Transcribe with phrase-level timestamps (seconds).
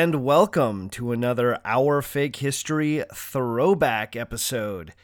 [0.00, 4.94] and welcome to another Our Fake History throwback episode.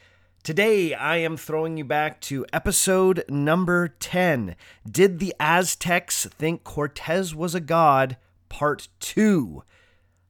[0.41, 4.55] Today, I am throwing you back to episode number 10
[4.89, 8.17] Did the Aztecs Think Cortez Was a God?
[8.49, 9.61] Part 2.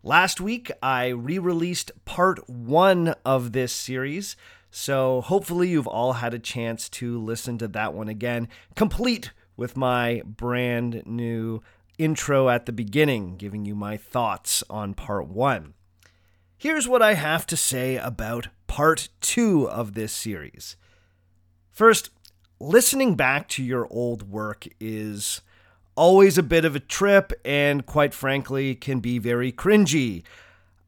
[0.03, 4.35] Last week, I re released part 1 of this series,
[4.69, 9.77] so hopefully, you've all had a chance to listen to that one again, complete with
[9.77, 11.61] my brand new
[11.97, 15.73] intro at the beginning, giving you my thoughts on part one.
[16.57, 20.75] Here's what I have to say about part two of this series.
[21.71, 22.09] First,
[22.59, 25.41] listening back to your old work is
[25.95, 30.23] always a bit of a trip and, quite frankly, can be very cringy.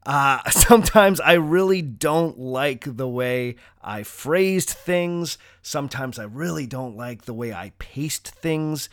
[0.06, 5.38] Uh, sometimes I really don't like the way I phrased things.
[5.62, 8.90] Sometimes I really don't like the way I paced things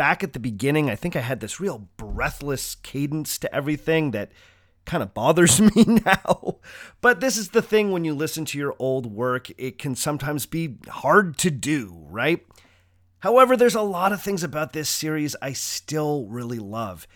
[0.00, 4.32] back at the beginning, I think I had this real breathless cadence to everything that
[4.86, 6.56] kind of bothers me now.
[7.02, 10.46] But this is the thing when you listen to your old work, it can sometimes
[10.46, 12.46] be hard to do, right?
[13.18, 17.06] However, there's a lot of things about this series I still really love.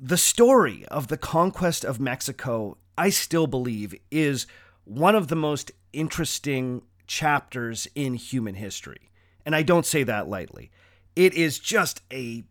[0.00, 4.48] The story of the conquest of Mexico, I still believe, is
[4.82, 9.12] one of the most interesting chapters in human history.
[9.44, 10.72] And I don't say that lightly.
[11.16, 12.44] It is just a,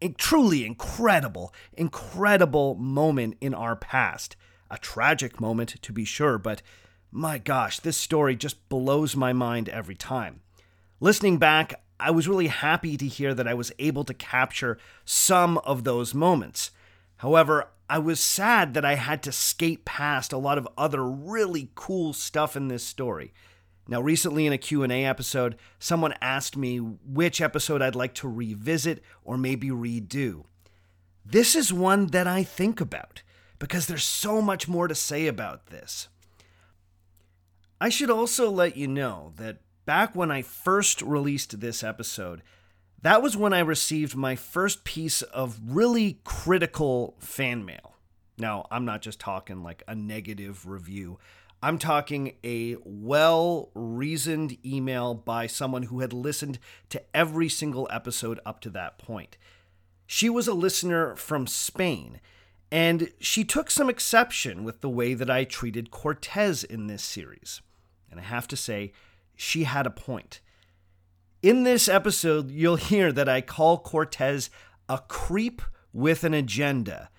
[0.00, 4.34] a truly incredible, incredible moment in our past.
[4.70, 6.62] A tragic moment, to be sure, but
[7.12, 10.40] my gosh, this story just blows my mind every time.
[11.00, 15.58] Listening back, I was really happy to hear that I was able to capture some
[15.58, 16.70] of those moments.
[17.18, 21.70] However, I was sad that I had to skate past a lot of other really
[21.74, 23.32] cool stuff in this story.
[23.90, 29.02] Now, recently in a Q&A episode, someone asked me which episode I'd like to revisit
[29.24, 30.44] or maybe redo.
[31.24, 33.22] This is one that I think about
[33.58, 36.08] because there's so much more to say about this.
[37.80, 42.42] I should also let you know that back when I first released this episode,
[43.00, 47.94] that was when I received my first piece of really critical fan mail.
[48.36, 51.18] Now, I'm not just talking like a negative review.
[51.62, 56.58] I'm talking a well reasoned email by someone who had listened
[56.90, 59.36] to every single episode up to that point.
[60.06, 62.20] She was a listener from Spain,
[62.70, 67.60] and she took some exception with the way that I treated Cortez in this series.
[68.10, 68.92] And I have to say,
[69.34, 70.40] she had a point.
[71.42, 74.48] In this episode, you'll hear that I call Cortez
[74.88, 75.60] a creep
[75.92, 77.10] with an agenda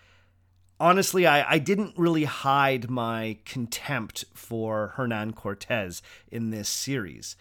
[0.79, 6.01] honestly, I, I didn't really hide my contempt for Hernan Cortez
[6.31, 7.35] in this series.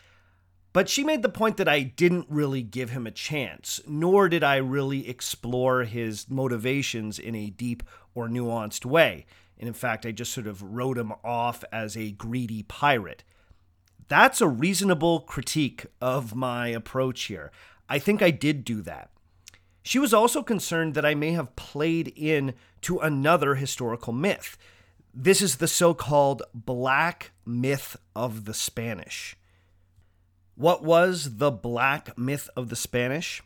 [0.72, 4.44] But she made the point that I didn't really give him a chance, nor did
[4.44, 7.82] I really explore his motivations in a deep
[8.14, 9.26] or nuanced way.
[9.58, 13.24] And in fact, I just sort of wrote him off as a greedy pirate.
[14.08, 17.50] That's a reasonable critique of my approach here.
[17.88, 19.10] I think I did do that.
[19.82, 24.56] She was also concerned that I may have played in to another historical myth.
[25.14, 29.36] This is the so called Black Myth of the Spanish.
[30.54, 33.42] What was the Black Myth of the Spanish?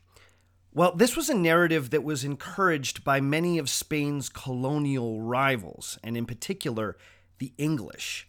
[0.74, 6.16] Well, this was a narrative that was encouraged by many of Spain's colonial rivals, and
[6.16, 6.96] in particular,
[7.38, 8.26] the English.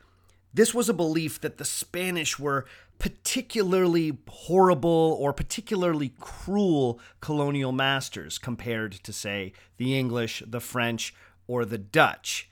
[0.54, 2.66] This was a belief that the Spanish were
[3.00, 11.14] particularly horrible or particularly cruel colonial masters compared to, say, the English, the French,
[11.48, 12.50] or the Dutch.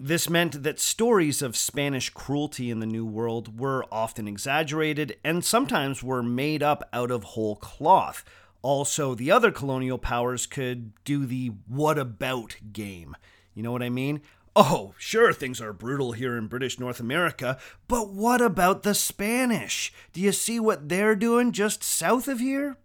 [0.00, 5.44] This meant that stories of Spanish cruelty in the New World were often exaggerated and
[5.44, 8.24] sometimes were made up out of whole cloth.
[8.62, 13.16] Also, the other colonial powers could do the what about game.
[13.54, 14.20] You know what I mean?
[14.56, 19.92] Oh, sure, things are brutal here in British North America, but what about the Spanish?
[20.12, 22.76] Do you see what they're doing just south of here?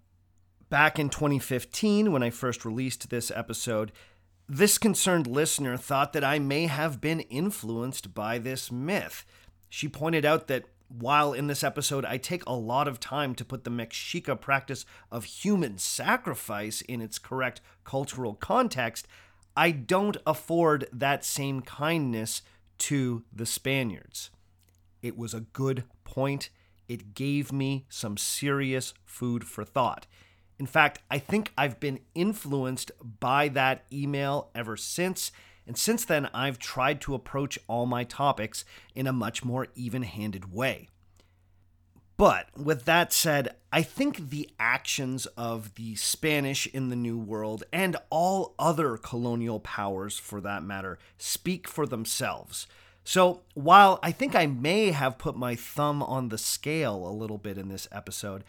[0.70, 3.92] Back in 2015, when I first released this episode,
[4.48, 9.26] this concerned listener thought that I may have been influenced by this myth.
[9.70, 13.46] She pointed out that while in this episode I take a lot of time to
[13.46, 19.08] put the Mexica practice of human sacrifice in its correct cultural context,
[19.56, 22.42] I don't afford that same kindness
[22.80, 24.32] to the Spaniards.
[25.02, 26.50] It was a good point.
[26.88, 30.08] It gave me some serious food for thought.
[30.60, 35.32] In fact, I think I've been influenced by that email ever since.
[35.68, 38.66] And since then, I've tried to approach all my topics
[38.96, 40.90] in a much more even handed way.
[42.16, 47.64] But with that said, I think the actions of the Spanish in the New World
[47.74, 52.68] and all other colonial powers for that matter speak for themselves.
[53.04, 57.38] So, while I think I may have put my thumb on the scale a little
[57.38, 58.44] bit in this episode,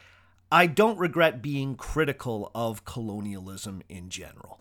[0.52, 4.60] I don't regret being critical of colonialism in general.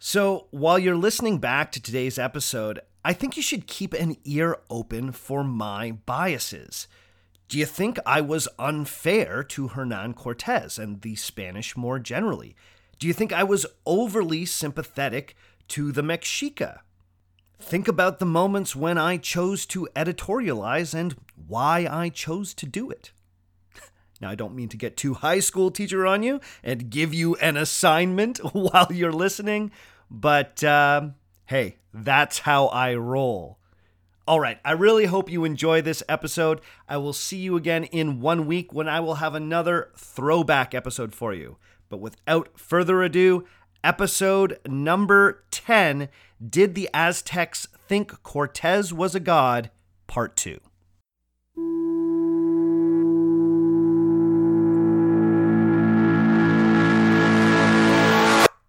[0.00, 4.56] So, while you're listening back to today's episode, I think you should keep an ear
[4.68, 6.88] open for my biases.
[7.48, 12.54] Do you think I was unfair to Hernan Cortez and the Spanish more generally?
[12.98, 15.34] Do you think I was overly sympathetic
[15.68, 16.80] to the Mexica?
[17.58, 21.16] Think about the moments when I chose to editorialize and
[21.46, 23.12] why I chose to do it.
[24.20, 27.36] Now, I don't mean to get too high school teacher on you and give you
[27.36, 29.70] an assignment while you're listening,
[30.10, 31.10] but uh,
[31.46, 33.57] hey, that's how I roll.
[34.28, 36.60] All right, I really hope you enjoy this episode.
[36.86, 41.14] I will see you again in one week when I will have another throwback episode
[41.14, 41.56] for you.
[41.88, 43.46] But without further ado,
[43.82, 46.10] episode number 10
[46.46, 49.70] Did the Aztecs Think Cortez Was a God?
[50.06, 50.60] Part 2.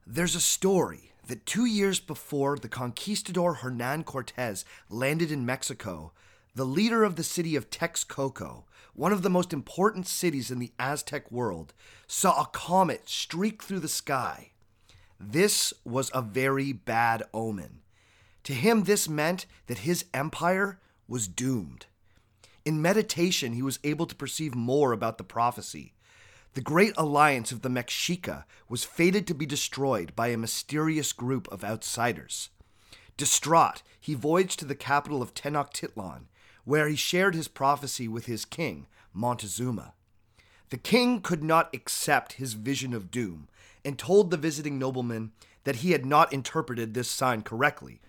[0.07, 6.11] There's a story that two years before the conquistador Hernan Cortez landed in Mexico,
[6.55, 10.73] the leader of the city of Texcoco, one of the most important cities in the
[10.79, 11.73] Aztec world,
[12.07, 14.51] saw a comet streak through the sky.
[15.19, 17.81] This was a very bad omen.
[18.45, 21.85] To him, this meant that his empire was doomed.
[22.65, 25.93] In meditation, he was able to perceive more about the prophecy.
[26.55, 31.47] The great alliance of the Mexica was fated to be destroyed by a mysterious group
[31.51, 32.49] of outsiders.
[33.17, 36.23] Distraught, he voyaged to the capital of Tenochtitlan,
[36.65, 39.93] where he shared his prophecy with his king, Montezuma.
[40.69, 43.47] The king could not accept his vision of doom
[43.85, 45.31] and told the visiting nobleman
[45.63, 48.01] that he had not interpreted this sign correctly.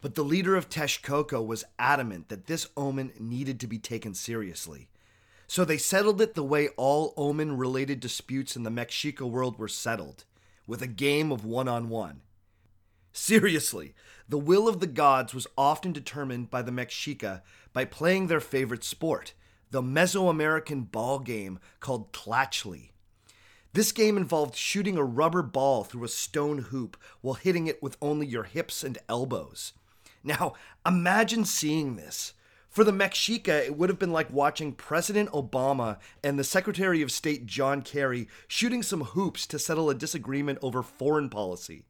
[0.00, 4.88] But the leader of Texcoco was adamant that this omen needed to be taken seriously.
[5.48, 9.66] So they settled it the way all omen related disputes in the Mexica world were
[9.66, 10.24] settled
[10.66, 12.20] with a game of one on one.
[13.12, 13.94] Seriously,
[14.28, 17.40] the will of the gods was often determined by the Mexica
[17.72, 19.32] by playing their favorite sport,
[19.70, 22.90] the Mesoamerican ball game called Tlachtli.
[23.72, 27.96] This game involved shooting a rubber ball through a stone hoop while hitting it with
[28.02, 29.72] only your hips and elbows.
[30.22, 30.52] Now,
[30.86, 32.34] imagine seeing this.
[32.78, 37.10] For the Mexica, it would have been like watching President Obama and the Secretary of
[37.10, 41.86] State John Kerry shooting some hoops to settle a disagreement over foreign policy.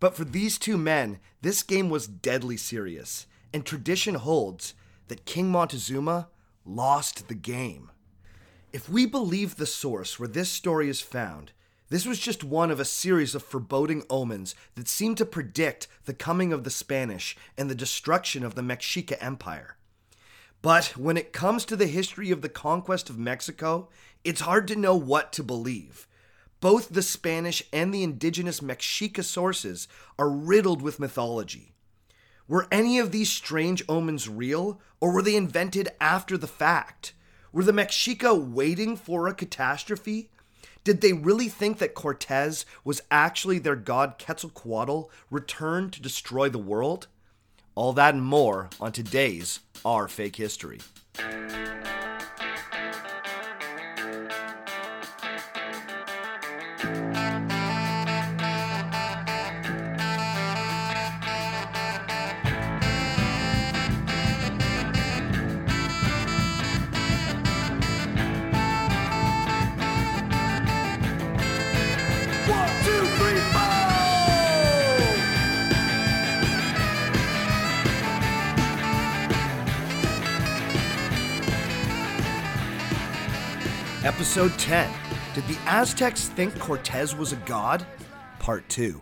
[0.00, 4.72] But for these two men, this game was deadly serious, and tradition holds
[5.08, 6.28] that King Montezuma
[6.64, 7.90] lost the game.
[8.72, 11.52] If we believe the source where this story is found,
[11.90, 16.14] this was just one of a series of foreboding omens that seemed to predict the
[16.14, 19.74] coming of the Spanish and the destruction of the Mexica Empire.
[20.60, 23.88] But when it comes to the history of the conquest of Mexico,
[24.24, 26.06] it's hard to know what to believe.
[26.60, 29.86] Both the Spanish and the indigenous Mexica sources
[30.18, 31.74] are riddled with mythology.
[32.48, 37.12] Were any of these strange omens real, or were they invented after the fact?
[37.52, 40.30] Were the Mexica waiting for a catastrophe?
[40.82, 46.58] Did they really think that Cortez was actually their god Quetzalcoatl returned to destroy the
[46.58, 47.06] world?
[47.78, 50.80] All that and more on today's Our Fake History.
[84.18, 84.92] Episode 10
[85.32, 87.86] Did the Aztecs think Cortez was a god?
[88.40, 89.00] Part 2.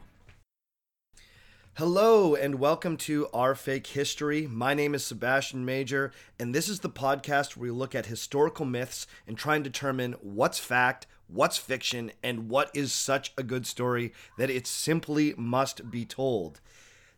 [1.72, 4.46] Hello, and welcome to Our Fake History.
[4.46, 8.66] My name is Sebastian Major, and this is the podcast where we look at historical
[8.66, 13.66] myths and try and determine what's fact, what's fiction, and what is such a good
[13.66, 16.60] story that it simply must be told.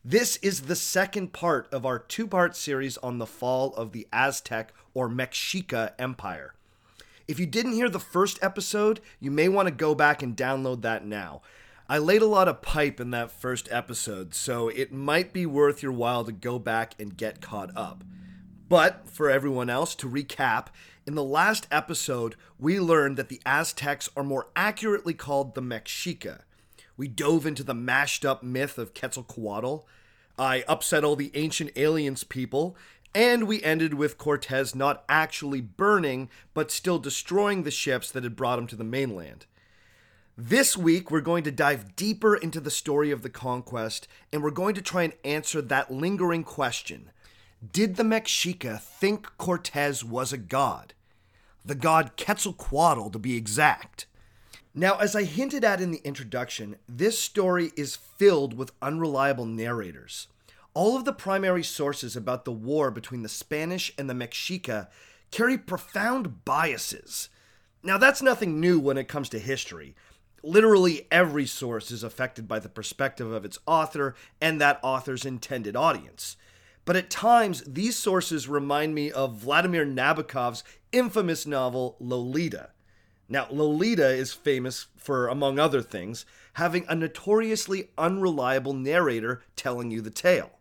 [0.05, 4.07] This is the second part of our two part series on the fall of the
[4.13, 6.55] Aztec or Mexica Empire.
[7.29, 10.81] If you didn't hear the first episode, you may want to go back and download
[10.81, 11.43] that now.
[11.87, 15.83] I laid a lot of pipe in that first episode, so it might be worth
[15.83, 18.03] your while to go back and get caught up.
[18.71, 20.69] But for everyone else, to recap,
[21.07, 26.41] in the last episode, we learned that the Aztecs are more accurately called the Mexica.
[26.97, 29.87] We dove into the mashed up myth of Quetzalcoatl.
[30.39, 32.77] I upset all the ancient aliens people,
[33.15, 38.37] and we ended with Cortez not actually burning, but still destroying the ships that had
[38.37, 39.47] brought him to the mainland.
[40.37, 44.51] This week, we're going to dive deeper into the story of the conquest, and we're
[44.51, 47.11] going to try and answer that lingering question
[47.73, 50.95] Did the Mexica think Cortez was a god?
[51.65, 54.07] The god Quetzalcoatl, to be exact.
[54.75, 60.29] Now, as I hinted at in the introduction, this story is filled with unreliable narrators.
[60.79, 64.87] All of the primary sources about the war between the Spanish and the Mexica
[65.33, 67.31] carry profound biases.
[67.83, 69.97] Now, that's nothing new when it comes to history.
[70.41, 75.75] Literally every source is affected by the perspective of its author and that author's intended
[75.75, 76.37] audience.
[76.85, 82.71] But at times, these sources remind me of Vladimir Nabokov's infamous novel Lolita.
[83.29, 90.01] Now, Lolita is famous for, among other things, having a notoriously unreliable narrator telling you
[90.01, 90.53] the tale.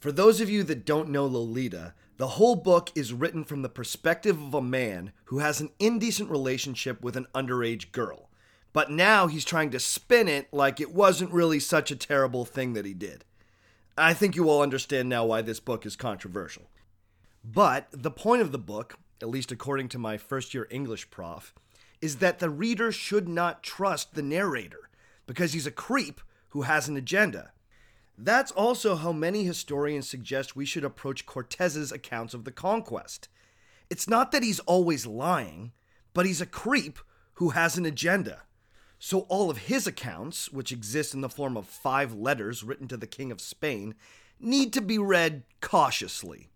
[0.00, 3.68] For those of you that don't know Lolita, the whole book is written from the
[3.68, 8.30] perspective of a man who has an indecent relationship with an underage girl.
[8.72, 12.72] But now he's trying to spin it like it wasn't really such a terrible thing
[12.72, 13.26] that he did.
[13.98, 16.70] I think you all understand now why this book is controversial.
[17.44, 21.52] But the point of the book, at least according to my first year English prof,
[22.00, 24.88] is that the reader should not trust the narrator
[25.26, 27.52] because he's a creep who has an agenda.
[28.22, 33.28] That's also how many historians suggest we should approach Cortez's accounts of the conquest.
[33.88, 35.72] It's not that he's always lying,
[36.12, 36.98] but he's a creep
[37.34, 38.42] who has an agenda.
[38.98, 42.98] So all of his accounts, which exist in the form of five letters written to
[42.98, 43.94] the King of Spain,
[44.38, 46.50] need to be read cautiously.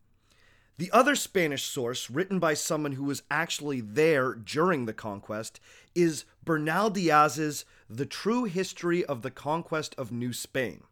[0.76, 5.60] The other Spanish source, written by someone who was actually there during the conquest,
[5.94, 10.82] is Bernal Diaz's The True History of the Conquest of New Spain.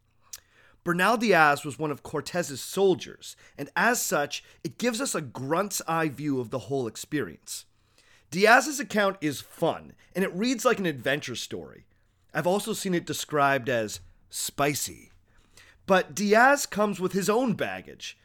[0.85, 5.81] Bernal Diaz was one of Cortez's soldiers, and as such, it gives us a grunt's
[5.87, 7.67] eye view of the whole experience.
[8.33, 11.85] Diaz's account is fun, and it reads like an adventure story.
[12.35, 15.13] I've also seen it described as spicy.
[15.87, 18.17] But Diaz comes with his own baggage.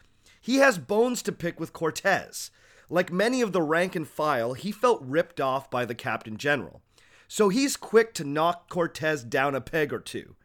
[0.42, 2.50] He has bones to pick with Cortez.
[2.90, 6.82] Like many of the rank and file, he felt ripped off by the Captain General.
[7.28, 10.36] So he's quick to knock Cortez down a peg or two.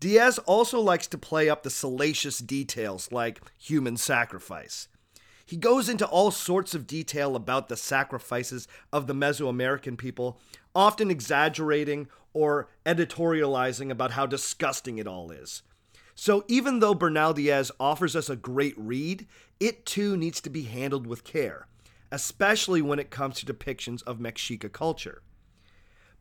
[0.00, 4.88] Diaz also likes to play up the salacious details like human sacrifice.
[5.44, 10.38] He goes into all sorts of detail about the sacrifices of the Mesoamerican people,
[10.74, 15.62] often exaggerating or editorializing about how disgusting it all is.
[16.14, 19.26] So even though Bernal Diaz offers us a great read,
[19.58, 21.66] it too needs to be handled with care,
[22.12, 25.22] especially when it comes to depictions of Mexica culture.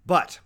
[0.05, 0.39] But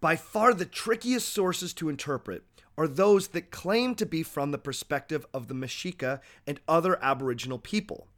[0.00, 2.44] by far the trickiest sources to interpret
[2.76, 7.58] are those that claim to be from the perspective of the Mexica and other Aboriginal
[7.58, 8.08] people.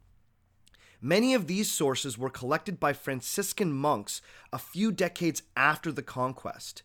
[1.01, 4.21] Many of these sources were collected by Franciscan monks
[4.51, 6.83] a few decades after the conquest.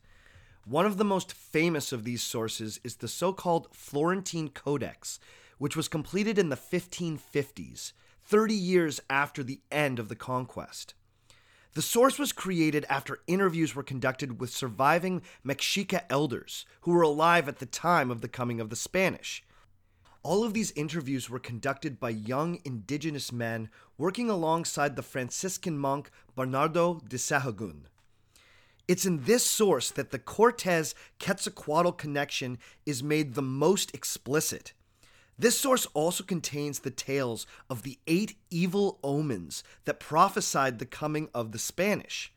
[0.64, 5.18] One of the most famous of these sources is the so called Florentine Codex,
[5.58, 7.92] which was completed in the 1550s,
[8.24, 10.94] 30 years after the end of the conquest.
[11.74, 17.48] The source was created after interviews were conducted with surviving Mexica elders who were alive
[17.48, 19.44] at the time of the coming of the Spanish.
[20.24, 26.10] All of these interviews were conducted by young indigenous men working alongside the Franciscan monk
[26.34, 27.82] Bernardo de Sahagún.
[28.88, 34.72] It's in this source that the Cortez Quetzalcoatl connection is made the most explicit.
[35.40, 41.30] This source also contains the tales of the eight evil omens that prophesied the coming
[41.32, 42.30] of the Spanish.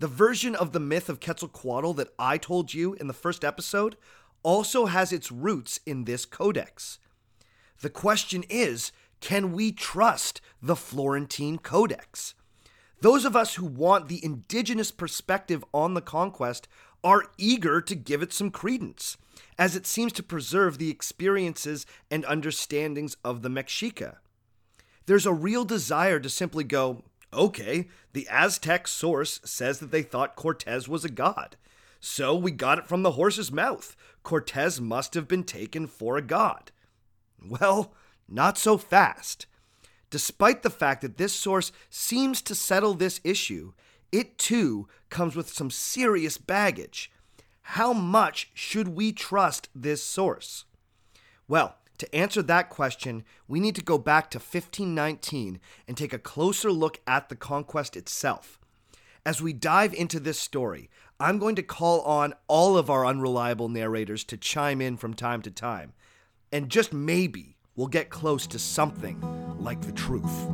[0.00, 3.96] The version of the myth of Quetzalcoatl that I told you in the first episode
[4.42, 6.98] also has its roots in this codex.
[7.82, 12.34] The question is can we trust the Florentine Codex?
[13.00, 16.66] Those of us who want the indigenous perspective on the conquest
[17.04, 19.18] are eager to give it some credence
[19.58, 24.16] as it seems to preserve the experiences and understandings of the Mexica.
[25.06, 30.36] There's a real desire to simply go, okay, the Aztec source says that they thought
[30.36, 31.56] Cortez was a god.
[32.00, 33.96] So we got it from the horse's mouth.
[34.22, 36.70] Cortez must have been taken for a god.
[37.46, 37.94] Well,
[38.28, 39.46] not so fast.
[40.10, 43.72] Despite the fact that this source seems to settle this issue,
[44.12, 47.10] it too comes with some serious baggage
[47.68, 50.64] how much should we trust this source?
[51.48, 56.18] Well, To answer that question, we need to go back to 1519 and take a
[56.18, 58.58] closer look at the conquest itself.
[59.24, 60.90] As we dive into this story,
[61.20, 65.40] I'm going to call on all of our unreliable narrators to chime in from time
[65.42, 65.92] to time,
[66.52, 69.20] and just maybe we'll get close to something
[69.60, 70.48] like the truth.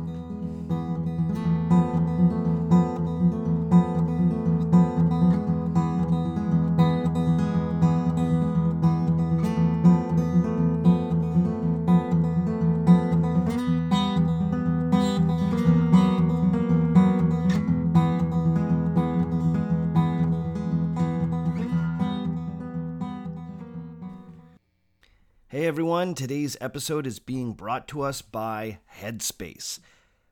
[25.71, 29.79] Everyone, today's episode is being brought to us by Headspace.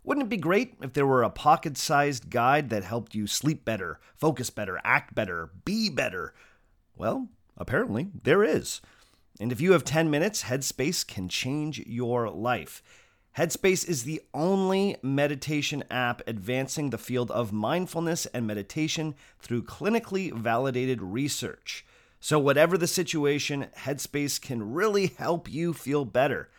[0.03, 3.63] Wouldn't it be great if there were a pocket sized guide that helped you sleep
[3.63, 6.33] better, focus better, act better, be better?
[6.97, 8.81] Well, apparently there is.
[9.39, 12.83] And if you have 10 minutes, Headspace can change your life.
[13.37, 20.33] Headspace is the only meditation app advancing the field of mindfulness and meditation through clinically
[20.33, 21.85] validated research.
[22.21, 26.49] So, whatever the situation, Headspace can really help you feel better.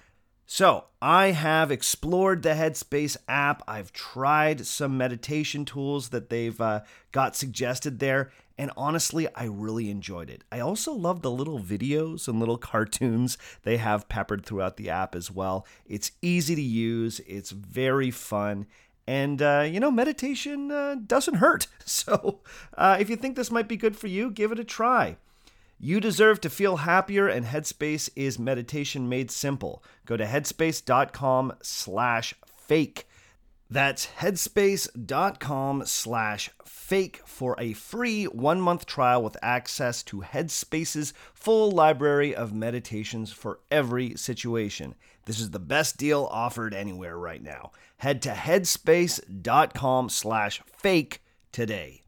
[0.47, 3.63] So, I have explored the Headspace app.
[3.69, 6.81] I've tried some meditation tools that they've uh,
[7.13, 10.45] got suggested there, and honestly, I really enjoyed it.
[10.51, 15.15] I also love the little videos and little cartoons they have peppered throughout the app
[15.15, 15.67] as well.
[15.87, 18.67] It's easy to use, it's very fun,
[19.07, 21.67] and, uh, you know, meditation uh, doesn't hurt.
[21.85, 22.41] So,
[22.79, 25.17] uh, if you think this might be good for you, give it a try.
[25.83, 29.83] You deserve to feel happier, and Headspace is meditation made simple.
[30.05, 33.09] Go to headspace.com slash fake.
[33.71, 41.71] That's headspace.com slash fake for a free one month trial with access to Headspace's full
[41.71, 44.97] library of meditations for every situation.
[45.25, 47.73] This is the best deal offered anywhere right now.
[47.99, 51.23] Head to headspace.com slash fake
[51.53, 52.03] today.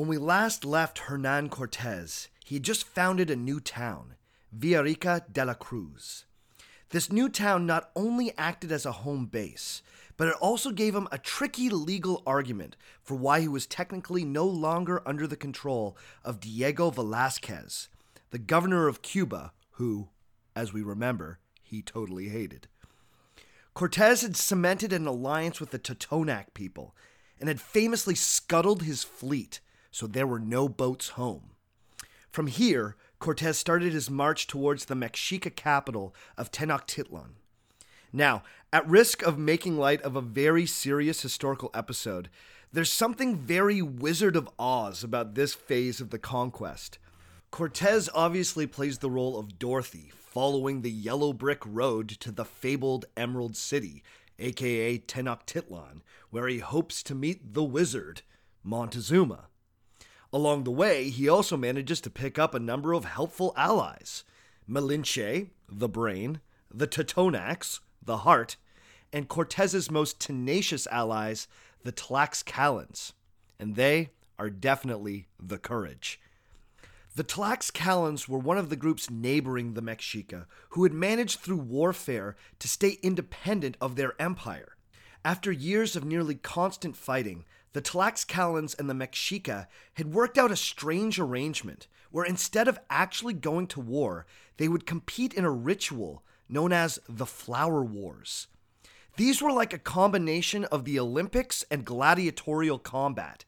[0.00, 4.14] When we last left Hernan Cortez, he had just founded a new town,
[4.50, 6.24] Villarica de la Cruz.
[6.88, 9.82] This new town not only acted as a home base,
[10.16, 14.46] but it also gave him a tricky legal argument for why he was technically no
[14.46, 17.90] longer under the control of Diego Velazquez,
[18.30, 20.08] the governor of Cuba, who,
[20.56, 22.68] as we remember, he totally hated.
[23.74, 26.96] Cortez had cemented an alliance with the Totonac people
[27.38, 29.60] and had famously scuttled his fleet
[29.90, 31.50] so there were no boats home.
[32.30, 37.32] From here, Cortez started his march towards the Mexica capital of Tenochtitlan.
[38.12, 42.30] Now, at risk of making light of a very serious historical episode,
[42.72, 46.98] there's something very Wizard of Oz about this phase of the conquest.
[47.50, 53.06] Cortez obviously plays the role of Dorothy, following the yellow brick road to the fabled
[53.16, 54.04] Emerald City,
[54.38, 56.00] aka Tenochtitlan,
[56.30, 58.22] where he hopes to meet the wizard,
[58.62, 59.49] Montezuma.
[60.32, 64.24] Along the way, he also manages to pick up a number of helpful allies
[64.68, 66.40] Malinche, the brain,
[66.72, 68.56] the Totonacs, the heart,
[69.12, 71.48] and Cortez's most tenacious allies,
[71.82, 73.12] the Tlaxcalans.
[73.58, 76.20] And they are definitely the courage.
[77.16, 82.36] The Tlaxcalans were one of the groups neighboring the Mexica who had managed through warfare
[82.60, 84.76] to stay independent of their empire.
[85.24, 90.56] After years of nearly constant fighting, the Tlaxcalans and the Mexica had worked out a
[90.56, 96.24] strange arrangement where instead of actually going to war, they would compete in a ritual
[96.48, 98.48] known as the Flower Wars.
[99.16, 103.44] These were like a combination of the Olympics and gladiatorial combat.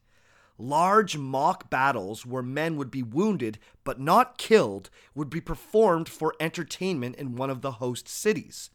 [0.57, 6.35] Large mock battles where men would be wounded but not killed would be performed for
[6.39, 8.69] entertainment in one of the host cities.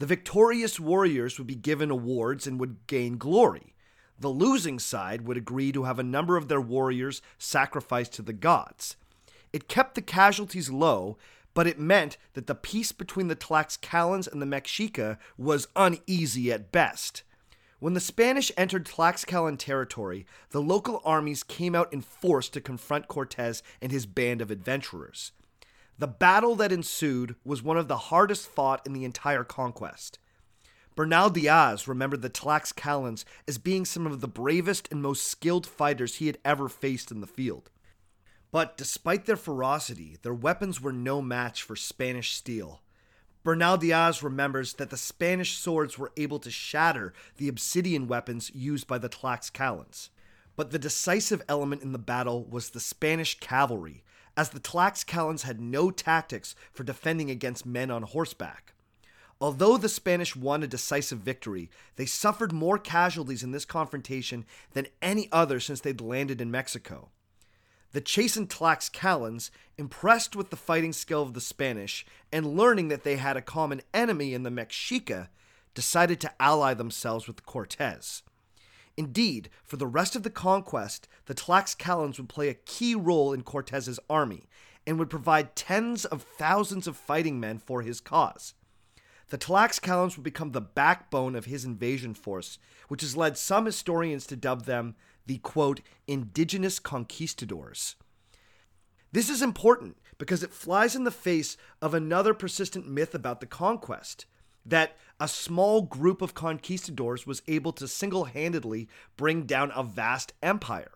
[0.00, 3.73] The victorious warriors would be given awards and would gain glory.
[4.18, 8.32] The losing side would agree to have a number of their warriors sacrificed to the
[8.32, 8.96] gods.
[9.52, 11.16] It kept the casualties low,
[11.52, 16.72] but it meant that the peace between the Tlaxcalans and the Mexica was uneasy at
[16.72, 17.22] best.
[17.78, 23.08] When the Spanish entered Tlaxcalan territory, the local armies came out in force to confront
[23.08, 25.32] Cortez and his band of adventurers.
[25.98, 30.18] The battle that ensued was one of the hardest fought in the entire conquest.
[30.96, 36.16] Bernal Diaz remembered the Tlaxcalans as being some of the bravest and most skilled fighters
[36.16, 37.70] he had ever faced in the field.
[38.52, 42.82] But despite their ferocity, their weapons were no match for Spanish steel.
[43.42, 48.86] Bernal Diaz remembers that the Spanish swords were able to shatter the obsidian weapons used
[48.86, 50.10] by the Tlaxcalans.
[50.54, 54.04] But the decisive element in the battle was the Spanish cavalry,
[54.36, 58.73] as the Tlaxcalans had no tactics for defending against men on horseback.
[59.40, 64.86] Although the Spanish won a decisive victory, they suffered more casualties in this confrontation than
[65.02, 67.10] any other since they'd landed in Mexico.
[67.92, 73.16] The chastened Tlaxcalans, impressed with the fighting skill of the Spanish and learning that they
[73.16, 75.28] had a common enemy in the Mexica,
[75.74, 78.22] decided to ally themselves with Cortes.
[78.96, 83.42] Indeed, for the rest of the conquest, the Tlaxcalans would play a key role in
[83.42, 84.48] Cortez's army
[84.86, 88.54] and would provide tens of thousands of fighting men for his cause.
[89.30, 92.58] The Tlaxcalans would become the backbone of his invasion force,
[92.88, 94.94] which has led some historians to dub them
[95.26, 97.96] the quote, indigenous conquistadors.
[99.12, 103.46] This is important because it flies in the face of another persistent myth about the
[103.46, 104.26] conquest
[104.66, 110.32] that a small group of conquistadors was able to single handedly bring down a vast
[110.42, 110.92] empire.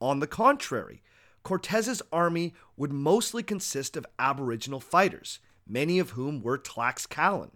[0.00, 1.02] On the contrary,
[1.42, 7.50] Cortez's army would mostly consist of Aboriginal fighters, many of whom were Tlaxcalan.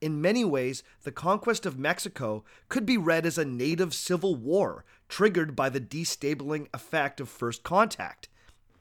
[0.00, 4.84] In many ways, the conquest of Mexico could be read as a native civil war
[5.08, 8.28] triggered by the destabilizing effect of first contact.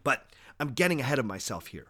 [0.04, 0.28] But
[0.60, 1.88] I'm getting ahead of myself here.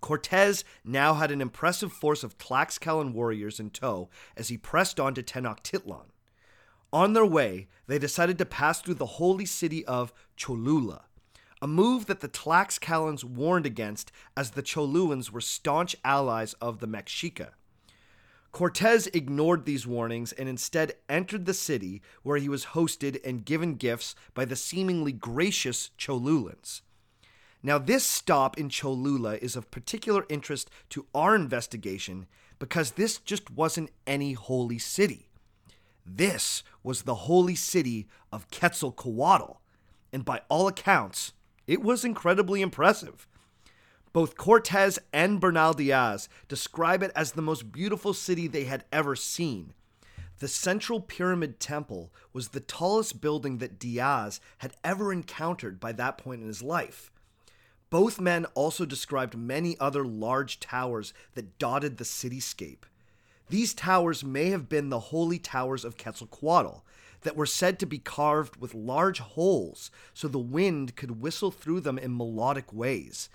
[0.00, 5.14] Cortez now had an impressive force of Tlaxcalan warriors in tow as he pressed on
[5.14, 6.06] to Tenochtitlan.
[6.92, 11.04] On their way, they decided to pass through the holy city of Cholula,
[11.60, 16.86] a move that the Tlaxcalans warned against as the Cholulans were staunch allies of the
[16.86, 17.50] Mexica.
[18.50, 23.74] Cortez ignored these warnings and instead entered the city where he was hosted and given
[23.74, 26.80] gifts by the seemingly gracious Cholulans.
[27.62, 32.26] Now, this stop in Cholula is of particular interest to our investigation
[32.58, 35.28] because this just wasn't any holy city.
[36.06, 39.58] This was the holy city of Quetzalcoatl,
[40.12, 41.32] and by all accounts,
[41.66, 43.27] it was incredibly impressive.
[44.12, 49.14] Both Cortez and Bernal Diaz describe it as the most beautiful city they had ever
[49.14, 49.74] seen.
[50.38, 56.16] The Central Pyramid Temple was the tallest building that Diaz had ever encountered by that
[56.16, 57.10] point in his life.
[57.90, 62.84] Both men also described many other large towers that dotted the cityscape.
[63.48, 66.84] These towers may have been the holy towers of Quetzalcoatl
[67.22, 71.80] that were said to be carved with large holes so the wind could whistle through
[71.80, 73.28] them in melodic ways.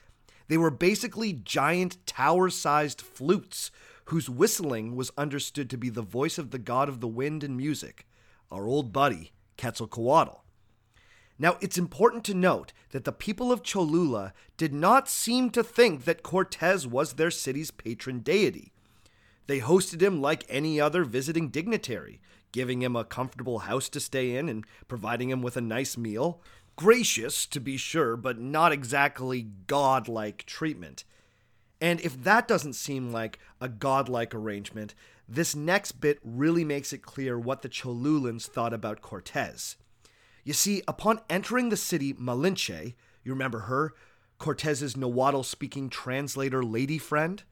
[0.48, 3.72] They were basically giant tower sized flutes
[4.06, 7.56] whose whistling was understood to be the voice of the god of the wind and
[7.56, 8.06] music,
[8.52, 10.44] our old buddy, Quetzalcoatl.
[11.40, 16.06] Now, it's important to note that the people of Cholula did not seem to think
[16.06, 18.72] that Cortez was their city's patron deity.
[19.48, 24.36] They hosted him like any other visiting dignitary, giving him a comfortable house to stay
[24.36, 26.40] in and providing him with a nice meal.
[26.76, 31.04] Gracious, to be sure, but not exactly godlike treatment.
[31.80, 34.96] And if that doesn't seem like a godlike arrangement,
[35.28, 39.78] this next bit really makes it clear what the Cholulans thought about Cortez.
[40.44, 43.94] You see, upon entering the city Malinche, you remember her,
[44.40, 47.44] Cortez's Nahuatl speaking translator lady friend?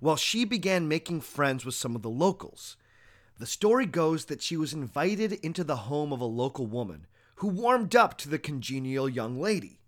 [0.00, 2.76] Well, she began making friends with some of the locals.
[3.38, 7.06] The story goes that she was invited into the home of a local woman
[7.38, 9.80] who warmed up to the congenial young lady.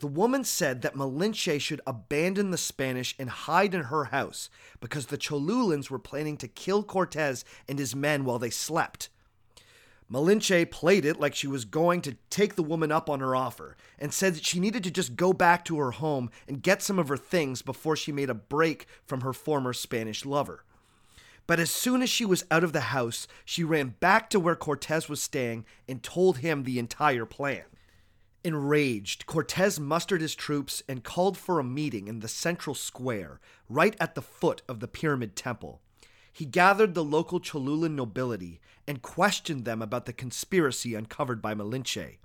[0.00, 4.48] The woman said that Malinche should abandon the Spanish and hide in her house
[4.80, 9.08] because the Cholulans were planning to kill Cortez and his men while they slept.
[10.10, 13.76] Malinche played it like she was going to take the woman up on her offer
[13.98, 16.98] and said that she needed to just go back to her home and get some
[16.98, 20.64] of her things before she made a break from her former Spanish lover.
[21.48, 24.54] But as soon as she was out of the house, she ran back to where
[24.54, 27.64] Cortez was staying and told him the entire plan.
[28.44, 33.96] Enraged, Cortez mustered his troops and called for a meeting in the central square, right
[33.98, 35.80] at the foot of the Pyramid Temple.
[36.30, 42.18] He gathered the local Cholulan nobility and questioned them about the conspiracy uncovered by Malinche.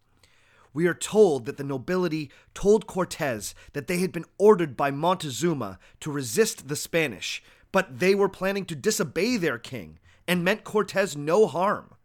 [0.74, 5.80] We are told that the nobility told Cortez that they had been ordered by Montezuma
[6.02, 7.42] to resist the Spanish,
[7.74, 11.96] but they were planning to disobey their king and meant Cortez no harm.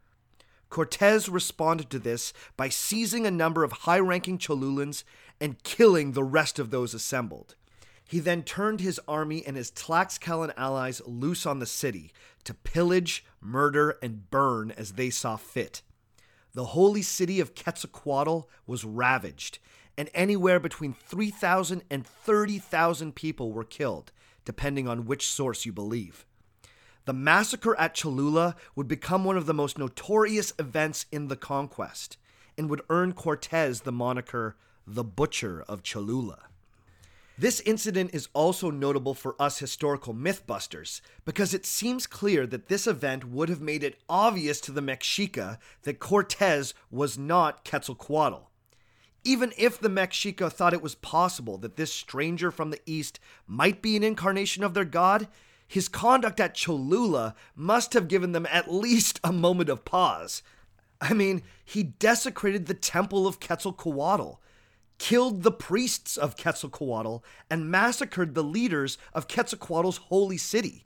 [0.71, 5.05] Cortez responded to this by seizing a number of high ranking Cholulans
[5.41, 7.55] and killing the rest of those assembled.
[8.05, 12.11] He then turned his army and his Tlaxcalan allies loose on the city
[12.45, 15.83] to pillage, murder, and burn as they saw fit.
[16.55, 19.59] The holy city of Quetzalcoatl was ravaged,
[19.99, 24.13] and anywhere between 3,000 and 30,000 people were killed,
[24.45, 26.25] depending on which source you believe.
[27.05, 32.17] The massacre at Cholula would become one of the most notorious events in the conquest
[32.57, 34.57] and would earn Cortez the moniker
[34.87, 36.45] the Butcher of Cholula.
[37.37, 42.87] This incident is also notable for us historical mythbusters because it seems clear that this
[42.87, 48.49] event would have made it obvious to the Mexica that Cortez was not Quetzalcoatl.
[49.25, 53.83] Even if the Mexica thought it was possible that this stranger from the east might
[53.83, 55.29] be an incarnation of their god,
[55.67, 60.43] his conduct at Cholula must have given them at least a moment of pause.
[61.01, 64.41] I mean, he desecrated the temple of Quetzalcoatl
[64.99, 70.85] killed the priests of Quetzalcoatl, and massacred the leaders of Quetzalcoatl's holy city.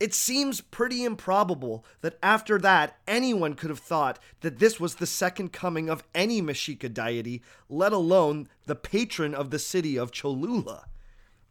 [0.00, 5.06] It seems pretty improbable that after that, anyone could have thought that this was the
[5.06, 10.86] second coming of any Mexica deity, let alone the patron of the city of Cholula.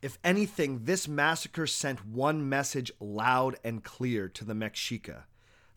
[0.02, 5.24] If anything, this massacre sent one message loud and clear to the Mexica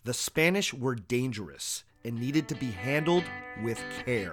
[0.04, 3.24] the Spanish were dangerous and needed to be handled
[3.62, 4.32] with care.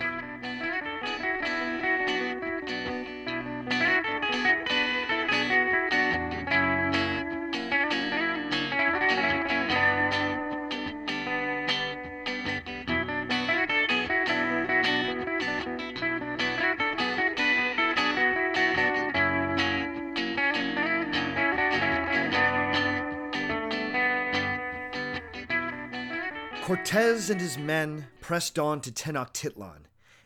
[26.80, 29.82] Cortez and his men pressed on to Tenochtitlan,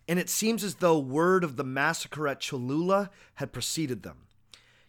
[0.08, 4.28] and it seems as though word of the massacre at Cholula had preceded them.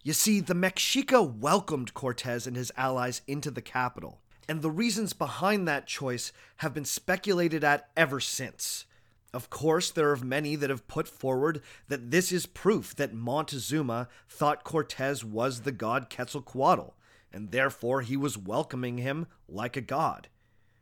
[0.03, 5.15] You see, the Mexica welcomed Cortez and his allies into the capital, and the reasons
[5.15, 8.85] behind that choice have been speculated at ever since.
[9.33, 14.09] Of course, there are many that have put forward that this is proof that Montezuma
[14.29, 16.91] thought Cortez was the god Quetzalcoatl,
[17.33, 20.29] and therefore he was welcoming him like a god.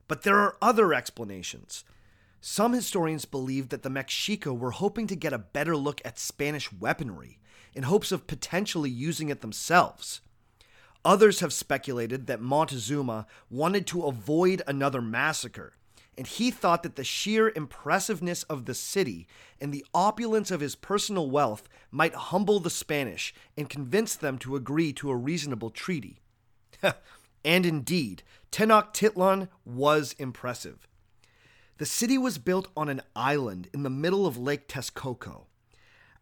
[0.09, 1.85] But there are other explanations.
[2.41, 6.73] Some historians believe that the Mexica were hoping to get a better look at Spanish
[6.73, 7.39] weaponry
[7.75, 10.21] in hopes of potentially using it themselves.
[11.05, 15.75] Others have speculated that Montezuma wanted to avoid another massacre,
[16.17, 19.27] and he thought that the sheer impressiveness of the city
[19.61, 24.57] and the opulence of his personal wealth might humble the Spanish and convince them to
[24.57, 26.19] agree to a reasonable treaty.
[27.45, 30.87] And indeed, Tenochtitlan was impressive.
[31.79, 35.47] The city was built on an island in the middle of Lake Texcoco.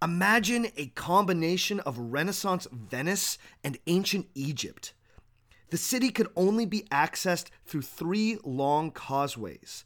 [0.03, 4.95] Imagine a combination of Renaissance Venice and ancient Egypt.
[5.69, 9.85] The city could only be accessed through three long causeways.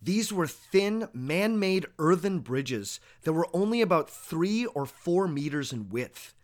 [0.00, 5.72] These were thin, man made earthen bridges that were only about three or four meters
[5.72, 6.34] in width.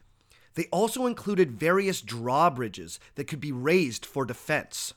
[0.59, 4.93] They also included various drawbridges that could be raised for defense.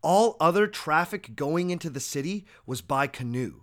[0.00, 3.62] All other traffic going into the city was by canoe.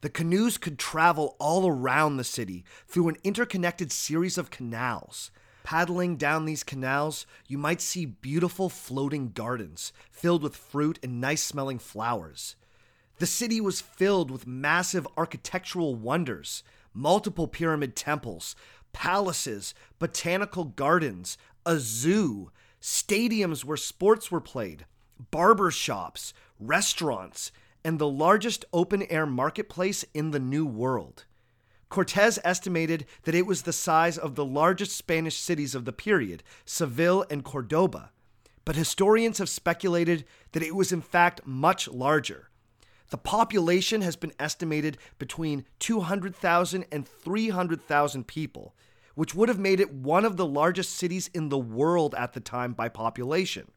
[0.00, 5.30] The canoes could travel all around the city through an interconnected series of canals.
[5.64, 11.42] Paddling down these canals, you might see beautiful floating gardens filled with fruit and nice
[11.42, 12.56] smelling flowers.
[13.18, 16.62] The city was filled with massive architectural wonders,
[16.94, 18.56] multiple pyramid temples,
[18.94, 24.86] palaces, botanical gardens, a zoo, stadiums where sports were played,
[25.30, 27.52] barber shops, restaurants,
[27.84, 31.26] and the largest open air marketplace in the New World.
[31.90, 36.42] Cortez estimated that it was the size of the largest Spanish cities of the period,
[36.64, 38.10] Seville and Cordoba,
[38.64, 42.48] but historians have speculated that it was in fact much larger.
[43.14, 48.74] The population has been estimated between 200,000 and 300,000 people,
[49.14, 52.40] which would have made it one of the largest cities in the world at the
[52.40, 53.70] time by population.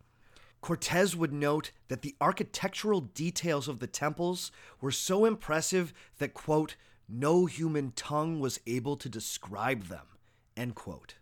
[0.61, 6.75] Cortez would note that the architectural details of the temples were so impressive that, quote,
[7.07, 10.07] no human tongue was able to describe them,
[10.55, 11.13] end quote.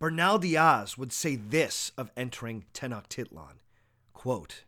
[0.00, 3.60] Bernal Diaz would say this of entering Tenochtitlan,
[4.14, 4.64] quote,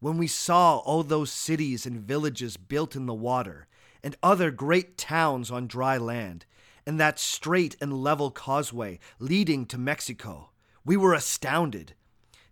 [0.00, 3.66] When we saw all those cities and villages built in the water,
[4.02, 6.46] and other great towns on dry land,
[6.86, 10.50] and that straight and level causeway leading to Mexico.
[10.86, 11.94] We were astounded.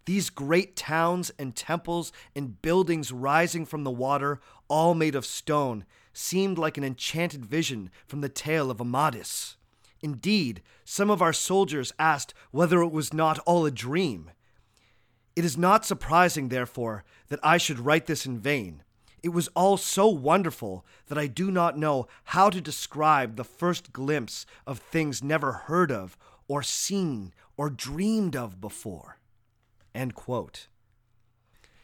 [0.05, 5.87] These great towns and temples and buildings rising from the water, all made of stone,
[6.13, 9.57] seemed like an enchanted vision from the tale of Amadis.
[10.03, 14.31] Indeed, some of our soldiers asked whether it was not all a dream.
[15.38, 18.83] It is not surprising, therefore, that I should write this in vain.
[19.22, 23.92] It was all so wonderful that I do not know how to describe the first
[23.92, 29.18] glimpse of things never heard of or seen or dreamed of before.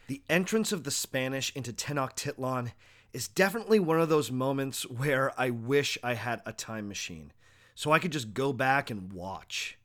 [0.08, 2.72] The entrance of the Spanish into Tenochtitlan
[3.12, 7.32] is definitely one of those moments where I wish I had a time machine
[7.76, 9.78] so I could just go back and watch.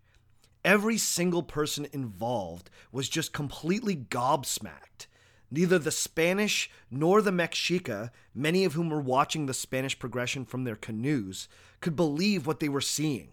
[0.66, 5.08] Every single person involved was just completely gobsmacked.
[5.52, 10.64] Neither the Spanish nor the Mexica, many of whom were watching the Spanish progression from
[10.64, 11.48] their canoes,
[11.82, 13.30] could believe what they were seeing.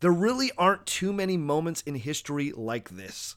[0.00, 3.36] There really aren't too many moments in history like this.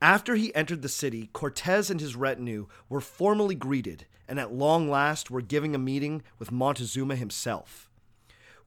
[0.00, 4.88] After he entered the city, Cortez and his retinue were formally greeted and at long
[4.88, 7.90] last were giving a meeting with Montezuma himself.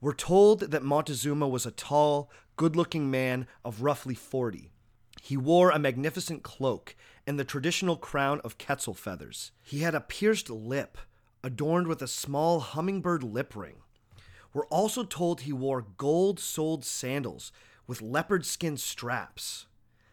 [0.00, 4.70] We're told that Montezuma was a tall, good looking man of roughly 40.
[5.22, 9.52] He wore a magnificent cloak and the traditional crown of quetzal feathers.
[9.62, 10.98] He had a pierced lip,
[11.42, 13.76] adorned with a small hummingbird lip ring.
[14.52, 17.52] We're also told he wore gold soled sandals
[17.86, 19.66] with leopard skin straps.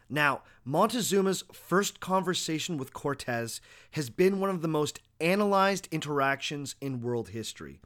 [0.10, 7.02] Now, Montezuma's first conversation with Cortez has been one of the most analyzed interactions in
[7.02, 7.80] world history,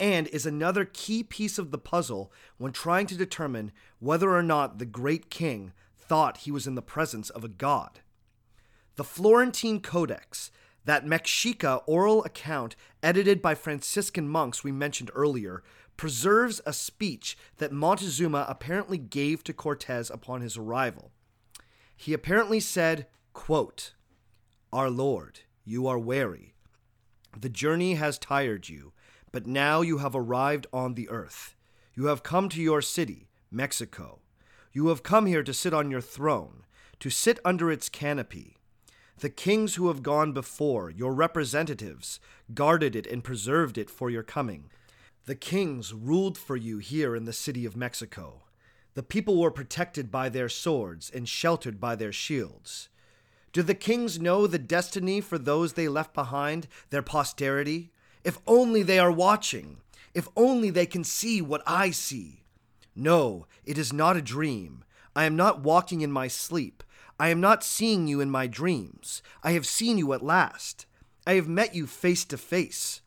[0.00, 4.78] and is another key piece of the puzzle when trying to determine whether or not
[4.78, 8.00] the great king thought he was in the presence of a god.
[8.96, 10.50] The Florentine Codex,
[10.84, 15.62] that Mexica oral account edited by Franciscan monks we mentioned earlier,
[15.96, 21.10] preserves a speech that Montezuma apparently gave to Cortez upon his arrival.
[21.94, 23.94] He apparently said, quote,
[24.72, 26.54] Our Lord, you are weary.
[27.38, 28.92] The journey has tired you,
[29.32, 31.54] but now you have arrived on the earth.
[31.94, 34.20] You have come to your city, Mexico.
[34.72, 36.64] You have come here to sit on your throne,
[37.00, 38.56] to sit under its canopy.
[39.18, 42.20] The kings who have gone before, your representatives,
[42.54, 44.70] guarded it and preserved it for your coming.
[45.26, 48.42] The kings ruled for you here in the city of Mexico.
[48.94, 52.88] The people were protected by their swords and sheltered by their shields.
[53.52, 57.90] Do the kings know the destiny for those they left behind, their posterity?
[58.24, 59.78] If only they are watching!
[60.14, 62.42] If only they can see what I see!
[62.94, 64.84] No, it is not a dream.
[65.14, 66.82] I am not walking in my sleep.
[67.20, 69.22] I am not seeing you in my dreams.
[69.42, 70.86] I have seen you at last.
[71.26, 73.00] I have met you face to face.